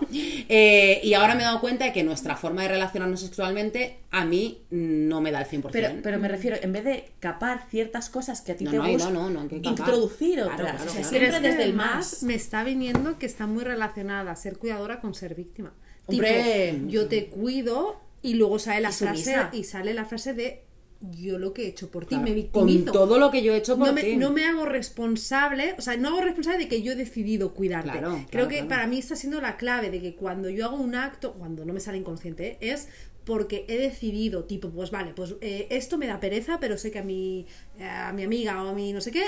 eh, 0.49 1.00
y 1.04 1.12
ahora 1.14 1.35
me 1.35 1.42
he 1.42 1.45
dado 1.45 1.61
cuenta 1.61 1.85
de 1.85 1.92
que 1.92 2.02
nuestra 2.04 2.37
forma 2.37 2.62
de 2.62 2.68
relacionarnos 2.68 3.21
sexualmente 3.21 3.99
a 4.11 4.25
mí 4.25 4.62
no 4.71 5.21
me 5.21 5.30
da 5.30 5.42
el 5.42 5.47
100%. 5.47 5.68
Pero, 5.73 5.90
pero 6.02 6.18
me 6.18 6.28
refiero, 6.28 6.57
en 6.62 6.73
vez 6.73 6.85
de 6.85 7.11
capar 7.21 7.66
ciertas 7.71 8.09
cosas 8.09 8.40
que 8.40 8.52
a 8.52 8.57
ti 8.57 8.64
No, 8.64 8.71
te 8.71 8.76
no, 8.78 8.88
gustan, 8.88 9.12
no, 9.12 9.28
no, 9.30 9.45
no 9.45 9.57
introducir 9.62 10.40
otras. 10.40 10.59
claro, 10.59 10.76
o 10.76 10.83
sea, 10.85 10.92
claro. 11.02 11.09
Siempre 11.09 11.40
desde 11.40 11.64
el 11.64 11.75
más. 11.75 12.23
Me 12.23 12.35
está 12.35 12.64
viniendo 12.64 13.18
que 13.18 13.26
está 13.26 13.47
muy 13.47 13.62
relacionada 13.64 14.35
ser 14.37 14.57
cuidadora 14.57 15.00
con 15.00 15.14
ser 15.14 15.35
víctima. 15.35 15.75
Hombre. 16.07 16.73
Tipo, 16.73 16.88
yo 16.88 17.09
te 17.09 17.26
cuido 17.26 18.00
y 18.23 18.35
luego 18.35 18.59
sale 18.59 18.80
la 18.80 18.88
Y 18.90 18.92
frase 18.95 19.37
y 19.52 19.64
sale 19.64 19.92
la 19.92 20.07
frase 20.07 20.33
de 20.33 20.62
yo 21.00 21.38
lo 21.38 21.52
que 21.52 21.64
he 21.64 21.68
hecho 21.68 21.90
por 21.90 22.04
ti, 22.04 22.10
Claro, 22.16 22.24
me 22.24 22.32
victimizo. 22.32 22.84
Con 22.86 22.92
todo 22.92 23.18
lo 23.18 23.30
que 23.30 23.42
yo 23.42 23.54
he 23.54 23.56
hecho 23.58 23.76
por 23.78 23.86
no 23.86 23.92
me, 23.92 24.02
ti. 24.02 24.16
no 24.16 24.32
me 24.32 24.44
hago 24.44 24.64
responsable, 24.64 25.74
o 25.78 25.80
sea, 25.80 25.96
no 25.96 26.08
hago 26.08 26.20
responsable 26.22 26.58
de 26.58 26.68
que 26.68 26.82
yo 26.82 26.92
he 26.92 26.96
decidido 26.96 27.54
cuidarte. 27.54 27.90
Claro, 27.92 28.10
Creo 28.30 28.46
claro, 28.46 28.48
que 28.48 28.64
para 28.68 28.86
mí 28.86 28.98
está 28.98 29.14
siendo 29.16 29.40
la 29.40 29.56
clave 29.56 29.90
de 29.90 30.00
que 30.00 30.14
cuando 30.16 30.48
yo 30.50 30.64
hago 30.66 30.76
un 30.76 30.94
acto, 30.94 31.34
cuando 31.34 31.64
no 31.64 31.72
me 31.72 31.80
sale 31.80 31.98
inconsciente, 31.98 32.52
¿eh? 32.52 32.58
es 32.60 32.88
porque 33.28 33.66
he 33.68 33.76
decidido, 33.76 34.44
tipo, 34.44 34.70
pues 34.70 34.90
vale, 34.90 35.12
pues 35.14 35.35
eh, 35.42 35.66
esto 35.68 35.99
me 35.99 36.06
da 36.06 36.18
pereza, 36.18 36.58
pero 36.58 36.78
sé 36.78 36.90
que 36.90 36.99
a 37.00 37.04
mi, 37.04 37.44
a 37.78 38.11
mi 38.14 38.23
amiga 38.25 38.64
o 38.64 38.68
a 38.68 38.73
mi 38.73 38.94
no 38.94 39.02
sé 39.02 39.11
qué 39.12 39.23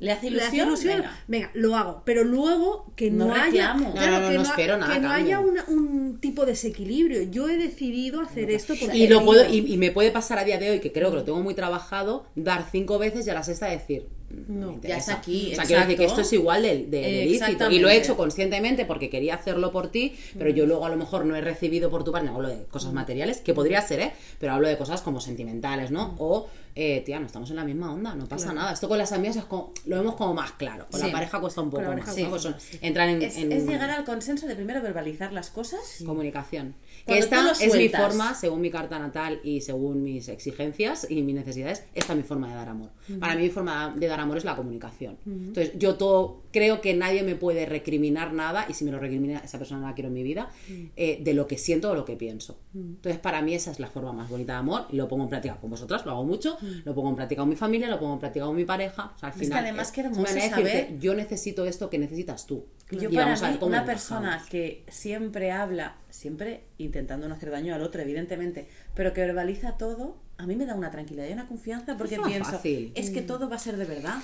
¿Le 0.00 0.12
hace 0.12 0.26
ilusión? 0.26 0.74
venga. 0.84 1.18
Venga. 1.28 1.50
lo 1.54 1.74
hago, 1.76 2.02
pero 2.04 2.24
luego 2.24 2.92
que 2.94 3.10
no, 3.10 3.28
No 3.28 3.34
haya, 3.34 3.72
reclamo. 3.74 3.92
claro, 3.94 4.10
No, 4.12 4.18
no, 4.18 4.20
no, 4.20 4.28
que 4.28 4.34
no 4.34 4.40
ha- 4.40 4.44
espero 4.44 4.76
nada 4.76 4.92
que 4.94 5.00
no 5.00 5.10
haya 5.10 5.40
una- 5.40 5.64
un 5.68 6.18
tipo 6.20 6.44
de 6.44 6.52
desequilibrio. 6.52 7.22
Yo 7.30 7.48
he 7.48 7.56
decidido 7.56 8.20
hacer 8.20 8.50
esto 8.50 8.74
porque 8.78 8.96
Y 8.96 9.08
lo 9.08 9.24
puedo, 9.24 9.48
y 9.50 9.76
me 9.78 9.90
puede 9.92 10.10
pasar 10.10 10.38
a 10.38 10.44
día 10.44 10.58
de 10.58 10.70
hoy, 10.72 10.80
que 10.80 10.92
creo 10.92 11.10
que 11.10 11.16
lo 11.16 11.24
tengo 11.24 11.40
muy 11.42 11.54
trabajado, 11.54 12.26
dar 12.34 12.66
cinco 12.70 12.98
veces 12.98 13.26
y 13.26 13.30
a 13.30 13.34
la 13.34 13.42
sexta 13.44 13.66
decir. 13.66 14.08
"Mm, 14.30 14.60
No, 14.60 14.66
ya 14.68 14.74
interesa". 14.74 14.98
está 14.98 15.12
aquí, 15.14 15.52
O 15.52 15.54
sea, 15.54 15.64
quiero 15.64 15.82
decir 15.82 15.96
que 15.98 16.04
esto 16.04 16.20
es 16.20 16.32
igual 16.32 16.62
de, 16.62 16.68
de- 16.86 17.00
de 17.00 17.24
lícito. 17.26 17.70
Y 17.70 17.78
lo 17.78 17.88
he 17.88 17.96
hecho 17.96 18.16
conscientemente 18.16 18.84
porque 18.84 19.08
quería 19.10 19.34
hacerlo 19.34 19.72
por 19.72 19.88
ti, 19.90 20.14
pero 20.36 20.50
yo 20.50 20.66
luego 20.66 20.84
a 20.86 20.88
lo 20.88 20.96
mejor 20.96 21.24
no 21.24 21.34
he 21.36 21.40
recibido 21.40 21.90
por 21.90 22.04
tu 22.04 22.12
parte, 22.12 22.28
no 22.28 22.34
hablo 22.36 22.48
de 22.48 22.64
cosas 22.66 22.92
materiales, 22.92 23.38
que 23.38 23.54
podría 23.54 23.80
ser, 23.82 24.00
¿eh? 24.00 24.12
Pero 24.38 24.52
hablo 24.52 24.68
de 24.68 24.76
cosas 24.76 25.00
como 25.02 25.20
sentimentales, 25.20 25.90
¿no? 25.90 26.14
O, 26.18 26.48
eh, 26.80 27.02
tía, 27.04 27.18
no 27.18 27.26
estamos 27.26 27.50
en 27.50 27.56
la 27.56 27.64
misma 27.64 27.92
onda, 27.92 28.14
no 28.14 28.26
pasa 28.28 28.52
nada. 28.52 28.72
Esto 28.72 28.88
con 28.88 28.98
las 28.98 29.10
amigas 29.12 29.34
es 29.36 29.44
como, 29.44 29.72
lo 29.86 29.96
vemos 29.96 30.14
como 30.14 30.32
más 30.34 30.52
claro. 30.52 30.86
Con 30.90 31.00
Sí. 31.00 31.06
la 31.06 31.12
pareja 31.12 31.40
cuesta 31.40 31.60
un 31.60 31.70
poco 31.70 31.82
más. 31.82 31.96
¿no? 31.96 32.04
Pues 32.04 32.26
cuesta 32.28 32.38
son- 32.60 32.78
entran 32.82 33.08
en, 33.08 33.22
Es, 33.22 33.36
en 33.36 33.50
es 33.50 33.66
llegar 33.66 33.90
al 33.90 34.04
consenso 34.04 34.46
de 34.46 34.54
primero 34.54 34.80
verbalizar 34.80 35.32
las 35.32 35.50
cosas. 35.50 35.80
comunicación. 36.06 36.74
Que 37.06 37.20
Cuando 37.26 37.52
esta 37.52 37.64
es 37.64 37.74
mi 37.74 37.88
forma, 37.88 38.34
según 38.34 38.60
mi 38.60 38.70
carta 38.70 38.98
natal 38.98 39.40
y 39.42 39.60
según 39.60 40.02
mis 40.02 40.28
exigencias 40.28 41.06
y 41.10 41.22
mis 41.22 41.34
necesidades, 41.34 41.84
esta 41.94 42.12
es 42.12 42.16
mi 42.18 42.22
forma 42.22 42.48
de 42.48 42.54
dar 42.54 42.68
amor. 42.68 42.90
Para 43.18 43.34
mí 43.34 43.42
mi 43.42 43.50
forma 43.50 43.94
de 43.96 44.06
dar 44.06 44.20
amor 44.20 44.36
es 44.36 44.44
la 44.44 44.56
comunicación. 44.56 45.16
Entonces, 45.26 45.72
yo 45.78 45.94
todo, 45.96 46.42
creo 46.52 46.80
que 46.80 46.94
nadie 46.94 47.22
me 47.22 47.34
puede 47.34 47.66
recriminar 47.66 48.32
nada, 48.32 48.66
y 48.68 48.74
si 48.74 48.84
me 48.84 48.90
lo 48.90 48.98
recrimina, 48.98 49.38
esa 49.38 49.58
persona 49.58 49.80
no 49.80 49.86
la 49.88 49.94
quiero 49.94 50.08
en 50.08 50.14
mi 50.14 50.22
vida, 50.22 50.50
eh, 50.96 51.18
de 51.22 51.34
lo 51.34 51.46
que 51.46 51.56
siento 51.58 51.90
o 51.90 51.94
lo 51.94 52.04
que 52.04 52.16
pienso. 52.16 52.58
Entonces, 52.74 53.18
para 53.20 53.42
mí 53.42 53.54
esa 53.54 53.70
es 53.70 53.80
la 53.80 53.86
forma 53.88 54.12
más 54.12 54.28
bonita 54.28 54.52
de 54.54 54.58
amor, 54.58 54.86
y 54.90 54.96
lo 54.96 55.08
pongo 55.08 55.24
en 55.24 55.28
práctica 55.30 55.56
con 55.56 55.70
vosotras, 55.70 56.04
lo 56.04 56.12
hago 56.12 56.24
mucho, 56.24 56.58
lo 56.84 56.94
pongo 56.94 57.10
en 57.10 57.16
práctica 57.16 57.42
con 57.42 57.48
mi 57.48 57.56
familia, 57.56 57.88
lo 57.88 57.98
pongo 57.98 58.14
en 58.14 58.20
práctica 58.20 58.44
con 58.46 58.56
mi 58.56 58.64
pareja. 58.64 59.12
O 59.16 59.18
sea, 59.18 59.28
al 59.28 59.34
Es 59.34 59.38
que 59.40 59.44
final, 59.46 59.64
además 59.64 59.90
es 59.90 59.98
una 59.98 60.08
hermoso 60.08 60.34
decirte, 60.34 60.48
saber- 60.50 60.98
yo 60.98 61.14
necesito 61.14 61.64
esto 61.64 61.88
que 61.90 61.98
necesitas 61.98 62.46
tú. 62.46 62.66
Yo 62.90 63.10
Y 63.10 63.14
para 63.14 63.34
mí, 63.34 63.56
cómo 63.58 63.66
una 63.66 63.84
persona 63.84 64.42
que 64.48 64.82
siempre 64.88 65.50
habla, 65.52 65.96
siempre 66.10 66.64
intentando 66.78 67.28
no 67.28 67.34
hacer 67.34 67.50
daño 67.50 67.74
al 67.74 67.82
otro, 67.82 68.00
evidentemente, 68.02 68.68
pero 68.94 69.12
que 69.12 69.20
verbaliza 69.20 69.76
todo, 69.76 70.16
a 70.36 70.46
mí 70.46 70.56
me 70.56 70.66
da 70.66 70.74
una 70.74 70.90
tranquilidad 70.90 71.28
y 71.28 71.32
una 71.32 71.46
confianza 71.48 71.96
porque 71.96 72.16
Es 72.16 72.20
pienso, 72.22 72.50
fácil. 72.52 72.92
es 72.94 73.10
que 73.10 73.22
todo 73.22 73.48
va 73.48 73.56
a 73.56 73.58
ser 73.58 73.76
de 73.76 73.84
verdad. 73.84 74.18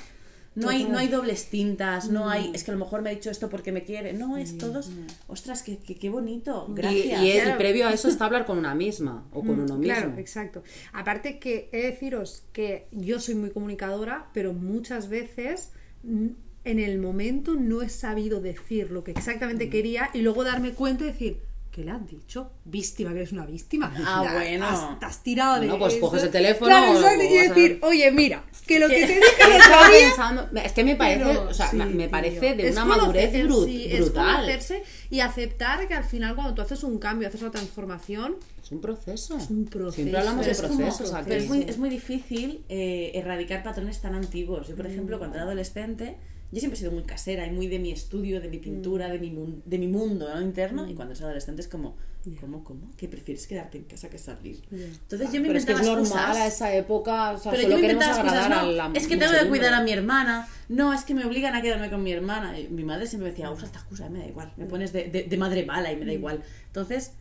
No 0.56 0.68
hay, 0.68 0.84
no 0.84 0.98
hay 0.98 1.08
dobles 1.08 1.46
tintas, 1.46 2.08
no 2.10 2.30
hay, 2.30 2.52
es 2.54 2.62
que 2.62 2.70
a 2.70 2.74
lo 2.74 2.78
mejor 2.78 3.02
me 3.02 3.10
ha 3.10 3.12
dicho 3.12 3.28
esto 3.28 3.50
porque 3.50 3.72
me 3.72 3.82
quiere. 3.82 4.12
No, 4.12 4.36
es 4.36 4.56
todos, 4.56 4.88
ostras, 5.26 5.64
qué, 5.64 5.78
qué, 5.78 5.96
qué 5.96 6.10
bonito, 6.10 6.68
gracias. 6.68 7.22
Y, 7.22 7.28
y 7.32 7.40
Claro. 7.40 7.58
previo 7.58 7.88
a 7.88 7.92
eso 7.92 8.06
está 8.06 8.26
hablar 8.26 8.46
con 8.46 8.58
una 8.58 8.72
misma 8.72 9.26
o 9.32 9.40
con 9.40 9.58
uno 9.58 9.76
mismo. 9.76 9.82
Claro, 9.82 10.14
exacto. 10.16 10.62
Aparte 10.92 11.40
que 11.40 11.68
he 11.72 11.78
de 11.78 11.90
deciros 11.90 12.44
que 12.52 12.86
yo 12.92 13.18
soy 13.18 13.34
muy 13.34 13.50
comunicadora, 13.50 14.28
pero 14.32 14.52
muchas 14.52 15.08
veces 15.08 15.70
mm, 16.04 16.26
en 16.66 16.78
el 16.78 17.00
momento 17.00 17.54
no 17.56 17.82
he 17.82 17.88
sabido 17.88 18.40
decir 18.40 18.92
lo 18.92 19.02
que 19.02 19.10
Mm. 19.12 19.18
exactamente 19.18 19.68
quería 19.68 20.10
y 20.14 20.20
luego 20.22 20.44
darme 20.44 20.70
cuenta 20.70 21.02
y 21.02 21.08
decir, 21.08 21.40
¿qué 21.74 21.84
le 21.84 21.90
has 21.90 22.06
dicho? 22.06 22.52
Víctima, 22.64 23.10
que 23.10 23.16
eres 23.16 23.32
una 23.32 23.44
víctima. 23.44 23.92
Ah, 24.06 24.22
Ya, 24.24 24.32
bueno. 24.34 24.64
has- 24.66 24.98
Te 25.00 25.06
has 25.06 25.22
tirado 25.24 25.54
de 25.54 25.66
Bueno, 25.66 25.78
pues 25.80 25.94
eso. 25.94 26.00
coges 26.02 26.22
el 26.22 26.30
teléfono 26.30 26.66
Claro, 26.70 26.92
exacto, 26.94 27.22
y 27.24 27.26
vas 27.36 27.50
a- 27.50 27.54
decir, 27.54 27.78
oye, 27.82 28.10
mira, 28.12 28.44
que 28.66 28.78
lo 28.78 28.88
que 28.88 28.94
te 29.06 29.06
dije 29.16 29.42
el 29.44 29.52
estaba 29.52 29.88
pensando, 29.90 30.48
es 30.60 30.72
que 30.72 30.84
me 30.84 30.94
parece, 30.94 31.24
Pero, 31.24 31.48
o 31.48 31.52
sea, 31.54 31.70
sí, 31.70 31.76
me- 31.76 32.08
parece 32.08 32.54
de 32.54 32.68
Es 32.68 32.72
una 32.76 32.84
madurez 32.84 33.30
conocer- 33.32 33.46
bru- 33.48 33.64
sí, 33.66 33.86
Es 33.90 34.00
brutal. 34.02 34.34
conocerse 34.36 34.82
y 35.10 35.18
aceptar 35.20 35.88
que 35.88 35.94
al 35.94 36.04
final 36.04 36.36
cuando 36.36 36.54
tú 36.54 36.62
haces 36.62 36.84
un 36.84 36.98
cambio, 36.98 37.26
haces 37.26 37.42
una 37.42 37.50
transformación, 37.50 38.36
Es 38.62 38.70
un 38.72 38.80
proceso. 38.80 39.36
Es 39.36 39.50
un 39.50 39.66
proceso, 39.66 39.92
Siempre 39.96 40.18
hablamos 40.18 40.46
de 40.46 40.52
es 40.52 40.58
procesos 40.62 41.12
aquí. 41.12 41.26
Pero 41.28 41.42
es 41.42 41.48
muy, 41.48 41.62
es 41.68 41.76
muy 41.76 41.90
difícil 41.90 42.64
eh, 42.70 43.10
erradicar 43.14 43.62
patrones 43.62 44.00
tan 44.00 44.14
antiguos. 44.14 44.68
Yo, 44.68 44.74
por 44.76 44.86
ejemplo, 44.86 45.18
cuando 45.18 45.36
era 45.36 45.44
adolescente, 45.44 46.16
yo 46.54 46.60
siempre 46.60 46.76
he 46.76 46.80
sido 46.80 46.92
muy 46.92 47.02
casera 47.02 47.46
y 47.46 47.50
muy 47.50 47.66
de 47.66 47.78
mi 47.78 47.90
estudio, 47.90 48.40
de 48.40 48.48
mi 48.48 48.58
pintura, 48.58 49.08
de, 49.08 49.18
mi, 49.18 49.30
mun- 49.30 49.62
de 49.66 49.78
mi 49.78 49.88
mundo 49.88 50.32
¿no? 50.34 50.40
interno. 50.40 50.88
Y 50.88 50.94
cuando 50.94 51.12
eres 51.12 51.22
adolescente 51.22 51.60
es 51.62 51.68
como, 51.68 51.96
¿cómo, 52.40 52.64
cómo? 52.64 52.90
¿Que 52.96 53.08
prefieres 53.08 53.46
quedarte 53.46 53.78
en 53.78 53.84
casa 53.84 54.08
que 54.08 54.18
salir? 54.18 54.62
Entonces 54.70 55.30
yo 55.32 55.40
me 55.40 55.48
Pero 55.48 55.58
es 55.58 55.66
que 55.66 55.72
es 55.72 55.78
inventaba 55.80 56.00
normal 56.00 56.22
excusas. 56.22 56.36
a 56.36 56.46
esa 56.46 56.74
época, 56.74 57.32
o 57.32 57.38
sea, 57.38 57.52
Pero 57.52 57.62
yo 57.64 57.68
solo 57.68 57.76
me 57.76 57.82
queremos 57.82 58.04
inventaba 58.06 58.30
agradar 58.30 58.50
no, 58.64 58.70
a 58.84 58.88
la 58.88 58.98
es 58.98 59.06
que 59.06 59.16
tengo 59.16 59.32
que 59.32 59.48
cuidar 59.48 59.74
a 59.74 59.82
mi 59.82 59.92
hermana, 59.92 60.48
no, 60.68 60.94
es 60.94 61.02
que 61.04 61.14
me 61.14 61.24
obligan 61.24 61.54
a 61.54 61.60
quedarme 61.62 61.90
con 61.90 62.02
mi 62.02 62.12
hermana. 62.12 62.58
Y 62.58 62.68
mi 62.68 62.84
madre 62.84 63.06
siempre 63.06 63.26
me 63.26 63.30
decía, 63.32 63.50
usa 63.50 63.66
esta 63.66 63.80
excusa, 63.80 64.08
me 64.08 64.20
da 64.20 64.26
igual, 64.26 64.52
me 64.56 64.66
pones 64.66 64.92
de, 64.92 65.04
de- 65.10 65.24
de 65.24 65.36
madre 65.36 65.66
mala 65.66 65.92
y 65.92 65.96
me 65.96 66.06
da 66.06 66.12
igual. 66.12 66.42
Entonces, 66.68 67.12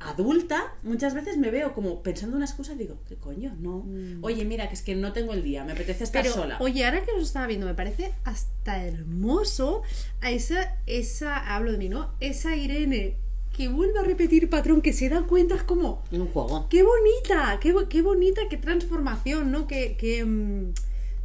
adulta, 0.00 0.72
muchas 0.84 1.14
veces 1.14 1.36
me 1.38 1.50
veo 1.50 1.74
como 1.74 2.02
pensando 2.02 2.36
una 2.36 2.46
excusa 2.46 2.72
y 2.74 2.76
digo, 2.76 2.98
¿qué 3.08 3.16
coño? 3.16 3.54
No. 3.60 3.84
Oye, 4.22 4.44
mira, 4.44 4.68
que 4.68 4.74
es 4.74 4.82
que 4.82 4.94
no 4.94 5.12
tengo 5.12 5.32
el 5.32 5.42
día, 5.42 5.64
me 5.64 5.72
apetece 5.72 6.04
estar 6.04 6.22
Pero, 6.22 6.34
sola. 6.34 6.56
oye, 6.60 6.84
ahora 6.84 7.04
que 7.04 7.12
los 7.12 7.22
estaba 7.22 7.46
viendo, 7.46 7.66
me 7.66 7.74
parece 7.74 8.12
hasta 8.24 8.84
hermoso 8.84 9.82
a 10.20 10.30
esa, 10.30 10.76
esa, 10.86 11.54
hablo 11.54 11.72
de 11.72 11.78
mí, 11.78 11.88
¿no? 11.88 12.12
Esa 12.20 12.54
Irene 12.56 13.16
que 13.56 13.68
vuelve 13.68 13.98
a 13.98 14.02
repetir 14.04 14.48
patrón, 14.48 14.82
que 14.82 14.92
se 14.92 15.08
da 15.08 15.22
cuenta, 15.22 15.56
es 15.56 15.64
como, 15.64 16.04
En 16.12 16.20
un 16.20 16.28
juego. 16.28 16.68
qué 16.68 16.84
bonita, 16.84 17.58
qué, 17.60 17.74
qué 17.88 18.02
bonita, 18.02 18.42
qué 18.48 18.56
transformación, 18.56 19.50
¿no? 19.50 19.66
Que, 19.66 19.96
que, 19.96 20.24
mm, 20.24 20.72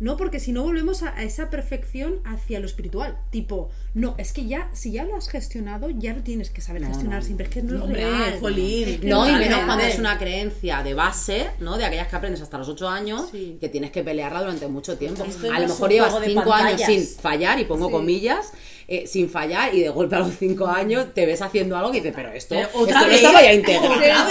no, 0.04 0.18
porque 0.18 0.40
si 0.42 0.52
no 0.52 0.64
volvemos 0.64 1.02
a, 1.02 1.16
a 1.18 1.24
esa 1.24 1.50
perfección 1.50 2.16
hacia 2.26 2.60
lo 2.60 2.66
espiritual. 2.66 3.18
Tipo, 3.30 3.70
no, 3.94 4.16
es 4.18 4.34
que 4.34 4.46
ya, 4.46 4.70
si 4.74 4.92
ya 4.92 5.06
lo 5.06 5.16
has 5.16 5.30
gestionado, 5.30 5.90
ya 5.90 6.14
lo 6.14 6.22
tienes 6.24 6.50
que 6.50 6.60
saber 6.62 6.86
gestionar 6.86 7.24
siempre. 7.24 7.46
Es 7.46 7.52
que 7.54 7.62
no 7.64 7.78
es 7.78 7.82
Hombre, 7.82 8.02
real. 8.06 8.40
jolín. 8.42 8.90
Es 8.90 9.00
que 9.00 9.08
No, 9.08 9.30
y 9.30 9.34
menos 9.34 9.62
cuando 9.66 9.86
es 9.86 9.98
una 10.00 10.18
creencia 10.18 10.84
de 10.84 10.94
base, 10.94 11.52
¿no? 11.60 11.78
De 11.78 11.86
aquellas 11.86 12.08
que 12.10 12.16
aprendes 12.18 12.42
hasta 12.42 12.58
los 12.58 12.68
8 12.68 12.90
años, 12.90 13.30
Sí. 13.32 13.58
que 13.62 13.70
tienes 13.70 13.92
que 13.92 14.04
pelearla 14.04 14.42
durante 14.42 14.68
mucho 14.68 14.98
tiempo. 14.98 15.24
Esto 15.24 15.52
A 15.52 15.60
lo 15.60 15.68
mejor 15.70 15.90
llevas 15.90 16.10
juego 16.12 16.26
de 16.26 16.34
5 16.34 16.54
años 16.54 16.82
sin 16.82 17.08
fallar, 17.08 17.60
y 17.60 17.66
pongo 17.66 17.86
Sí. 17.88 17.92
comillas, 17.94 18.52
eh, 18.90 19.08
sin 19.08 19.30
fallar, 19.30 19.74
y 19.74 19.80
de 19.80 19.90
golpe 19.90 20.18
a 20.18 20.20
los 20.20 20.36
5 20.38 20.68
años 20.68 21.14
te 21.14 21.26
ves 21.26 21.42
haciendo 21.42 21.78
algo 21.78 21.92
que 21.92 22.00
dices, 22.00 22.14
pero 22.14 22.30
esto, 22.34 22.56
esto 22.56 22.78
no 22.84 23.06
estaba 23.10 23.42
ya 23.42 23.54
integrado. 23.54 24.30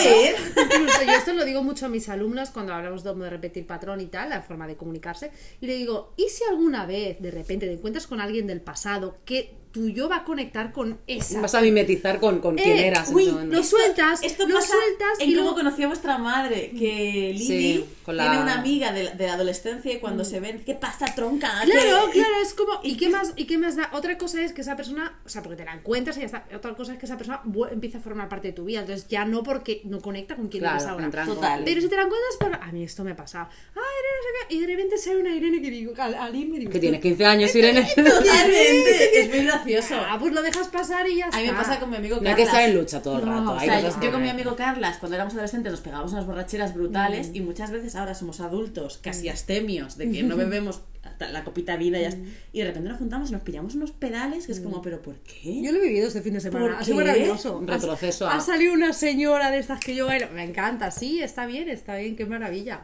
yo 1.06 1.12
esto 1.12 1.32
lo 1.32 1.44
digo 1.44 1.62
mucho 1.62 1.86
a 1.86 1.88
mis 1.88 2.08
alumnos 2.08 2.50
cuando 2.50 2.74
hablamos 2.74 3.02
de 3.04 3.30
repetir 3.30 3.66
patrón 3.66 4.00
y 4.00 4.06
tal, 4.06 4.28
la 4.30 4.42
forma 4.42 4.66
de 4.66 4.76
comunicarse. 4.76 5.30
Y 5.62 5.68
le 5.68 5.76
digo, 5.76 6.12
¿y 6.16 6.28
si 6.28 6.42
alguna 6.42 6.86
vez 6.86 7.22
de 7.22 7.30
repente 7.30 7.68
te 7.68 7.72
encuentras 7.74 8.08
con 8.08 8.20
alguien 8.20 8.48
del 8.48 8.60
pasado 8.60 9.18
que 9.24 9.61
tu 9.72 9.88
yo 9.88 10.08
va 10.08 10.16
a 10.18 10.24
conectar 10.24 10.70
con 10.72 10.98
esa? 11.06 11.40
Vas 11.40 11.54
a 11.54 11.60
mimetizar 11.60 12.20
con, 12.20 12.40
con 12.40 12.56
quién 12.56 12.78
Eh, 12.78 12.86
eras 12.88 13.10
uy, 13.12 13.26
lo 13.46 13.62
sueltas, 13.62 14.22
Esto 14.22 14.46
lo 14.46 14.54
pasa 14.56 14.68
sueltas 14.74 15.18
en 15.20 15.30
y 15.30 15.32
cómo 15.34 15.42
luego... 15.50 15.56
conocí 15.56 15.82
a 15.82 15.86
vuestra 15.88 16.18
madre, 16.18 16.70
que 16.78 17.32
Lili 17.34 17.44
Sí, 17.46 17.84
con 18.04 18.16
la- 18.16 18.24
tiene 18.24 18.42
una 18.42 18.54
amiga 18.58 18.92
de, 18.92 19.04
la- 19.04 19.10
de 19.12 19.26
la 19.26 19.34
adolescencia 19.34 19.92
y 19.92 19.98
cuando 19.98 20.24
se 20.24 20.40
ven, 20.40 20.62
¿qué 20.64 20.74
pasa, 20.74 21.06
tronca? 21.14 21.50
Claro, 21.64 22.06
¿Qué- 22.12 22.18
claro, 22.20 22.34
es 22.42 22.54
como, 22.54 22.72
¿y 22.82 22.96
qué 22.96 23.08
más 23.10 23.32
y 23.36 23.46
qué 23.46 23.58
más 23.58 23.76
da? 23.76 23.90
Otra 23.94 24.18
cosa 24.18 24.42
es 24.44 24.52
que 24.52 24.60
esa 24.60 24.76
persona, 24.76 25.18
o 25.24 25.28
sea, 25.28 25.42
porque 25.42 25.56
te 25.56 25.64
la 25.64 25.74
encuentras 25.74 26.16
y 26.18 26.20
ya 26.20 26.26
está. 26.26 26.46
Otra 26.54 26.74
cosa 26.74 26.92
es 26.92 26.98
que 26.98 27.06
esa 27.06 27.16
persona 27.16 27.42
empieza 27.70 27.98
a 27.98 28.00
formar 28.02 28.28
parte 28.28 28.48
de 28.48 28.52
tu 28.54 28.64
vida, 28.64 28.80
entonces 28.80 29.06
ya 29.08 29.24
no 29.24 29.42
porque 29.42 29.80
no 29.84 30.00
conecta 30.00 30.36
con 30.36 30.48
quien 30.48 30.62
Claro, 30.62 30.76
eres 30.76 30.88
ahora. 30.88 31.24
Total. 31.24 31.62
Pero 31.64 31.80
si 31.80 31.88
te 31.88 31.96
la 31.96 32.02
encuentras 32.02 32.36
por... 32.38 32.54
A 32.54 32.72
mí 32.72 32.84
esto 32.84 33.04
me 33.04 33.12
ha 33.12 33.16
pasado. 33.16 33.48
Ah, 33.74 33.80
Irene, 33.80 34.16
no 34.16 34.22
sé 34.22 34.48
qué", 34.48 34.54
y 34.54 34.60
de 34.60 34.66
repente 34.66 34.98
sale 34.98 35.20
una 35.20 35.34
Irene 35.34 35.60
que 35.62 35.70
digo, 35.70 35.92
me 35.96 36.58
digo... 36.58 36.70
Que 36.70 36.78
tienes 36.78 37.00
15 37.00 37.24
años, 37.24 37.54
Irene. 37.54 37.88
Totalmente, 37.94 39.20
es 39.20 39.28
muy 39.30 39.40
gracioso. 39.64 39.94
Ah, 40.08 40.16
pues 40.18 40.32
lo 40.32 40.42
dejas 40.42 40.68
pasar 40.68 41.08
y 41.08 41.16
ya 41.18 41.26
está. 41.26 41.38
A 41.38 41.40
mí 41.40 41.46
me 41.48 41.52
pasa 41.54 41.78
con 41.80 41.90
mi 41.90 41.96
amigo 41.96 42.16
No 42.16 42.22
Carlas. 42.22 42.32
hay 42.32 42.36
que 42.36 42.42
estar 42.50 42.62
en 42.68 42.74
lucha 42.76 43.02
todo 43.02 43.18
el 43.18 43.24
No, 43.26 43.32
rato. 43.32 43.50
o 43.52 43.58
hay 43.58 43.68
O 43.68 43.72
sea, 43.72 43.80
cosas 43.80 43.94
yo, 43.96 44.00
que- 44.00 44.10
con 44.12 44.22
mi 44.22 44.28
amigo 44.28 44.56
Carlas, 44.56 44.98
cuando 44.98 45.14
éramos 45.16 45.34
adolescentes, 45.34 45.70
nos 45.72 45.80
pegábamos 45.80 46.12
unas 46.12 46.26
borracheras 46.26 46.74
brutales 46.74 47.30
y 47.32 47.40
muchas 47.40 47.70
veces 47.70 47.94
ahora 47.96 48.14
somos 48.14 48.40
adultos, 48.40 48.98
casi 49.02 49.28
astemios, 49.28 49.96
de 49.96 50.10
que 50.10 50.22
no 50.22 50.36
bebemos 50.36 50.82
hasta 51.02 51.28
la 51.30 51.42
copita 51.42 51.76
vida 51.76 51.98
y, 51.98 52.02
ya 52.02 52.08
está. 52.10 52.22
y 52.52 52.58
de 52.60 52.64
repente 52.66 52.88
nos 52.88 52.98
juntamos 52.98 53.30
y 53.30 53.32
nos 53.32 53.42
pillamos 53.42 53.74
unos 53.74 53.90
pedales 53.90 54.46
que 54.46 54.52
es 54.52 54.60
como, 54.60 54.80
¿pero 54.82 55.02
por 55.02 55.16
qué? 55.16 55.60
Yo 55.62 55.72
lo 55.72 55.78
he 55.78 55.82
vivido 55.82 56.06
este 56.06 56.22
fin 56.22 56.34
de 56.34 56.40
semana. 56.40 56.64
¿Por 56.66 56.74
Ha 56.76 56.84
sido 56.84 56.98
qué? 56.98 57.04
maravilloso. 57.04 57.58
Un 57.58 57.66
retroceso 57.66 58.28
Ha, 58.28 58.34
a- 58.34 58.36
ha 58.36 58.40
salido 58.40 58.72
una 58.72 58.92
señora 58.92 59.50
de 59.50 59.58
estas 59.58 59.80
que 59.80 59.96
yo 59.96 60.06
bailo. 60.06 60.28
Me 60.32 60.44
encanta, 60.44 60.90
sí, 60.92 61.20
está 61.22 61.44
bien, 61.46 61.68
está 61.68 61.96
bien, 61.96 62.14
qué 62.16 62.24
maravilla. 62.24 62.82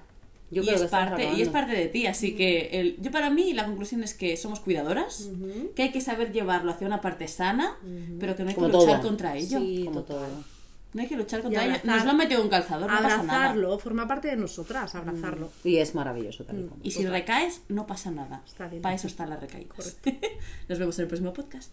Yo 0.50 0.62
y, 0.62 0.66
creo 0.66 0.76
es 0.76 0.82
que 0.82 0.88
parte, 0.88 1.32
y 1.34 1.42
es 1.42 1.48
parte 1.48 1.72
de 1.72 1.88
ti. 1.88 2.06
Así 2.06 2.34
que 2.34 2.70
el- 2.80 2.96
yo 3.00 3.11
para 3.11 3.28
mí 3.30 3.52
la 3.52 3.66
conclusión 3.66 4.02
es 4.02 4.14
que 4.14 4.37
somos 4.37 4.61
cuidadoras, 4.61 5.28
que 5.76 5.82
hay 5.84 5.90
que 5.90 6.00
saber 6.00 6.32
llevarlo 6.32 6.70
hacia 6.70 6.87
una 6.87 7.00
parte 7.00 7.28
sana, 7.28 7.76
pero 8.18 8.34
que 8.37 8.42
no 8.44 8.48
hay 8.48 8.54
que 8.54 8.61
Como 8.61 8.72
luchar 8.80 9.00
todo. 9.00 9.08
contra 9.08 9.37
ello. 9.37 9.58
Sí, 9.61 9.82
Como 9.84 10.02
todo. 10.02 10.26
No 10.94 11.02
hay 11.02 11.06
que 11.06 11.16
luchar 11.16 11.42
contra 11.42 11.66
ello. 11.66 11.76
Nos 11.84 12.04
lo 12.04 12.11
han 12.12 12.16
metido 12.16 12.42
un 12.42 12.48
calzador, 12.48 12.90
no 12.90 12.96
pasa 12.96 13.08
nada. 13.08 13.20
Abrazarlo, 13.20 13.78
forma 13.78 14.08
parte 14.08 14.28
de 14.28 14.37
nosotras, 14.37 14.94
abrazarlo. 14.94 15.50
Y 15.62 15.76
es 15.76 15.94
maravilloso 15.94 16.44
tal 16.44 16.61
y. 16.82 16.88
Y 16.88 16.90
si 16.92 17.06
recaes, 17.06 17.61
no 17.68 17.87
pasa 17.87 18.11
nada. 18.11 18.42
Está 18.46 18.68
bien. 18.68 18.80
Para 18.80 18.94
eso 18.94 19.06
están 19.06 19.28
las 19.28 19.38
recaídas. 19.40 19.98
Nos 20.68 20.78
vemos 20.78 20.98
en 20.98 21.02
el 21.02 21.08
próximo 21.08 21.32
podcast. 21.34 21.70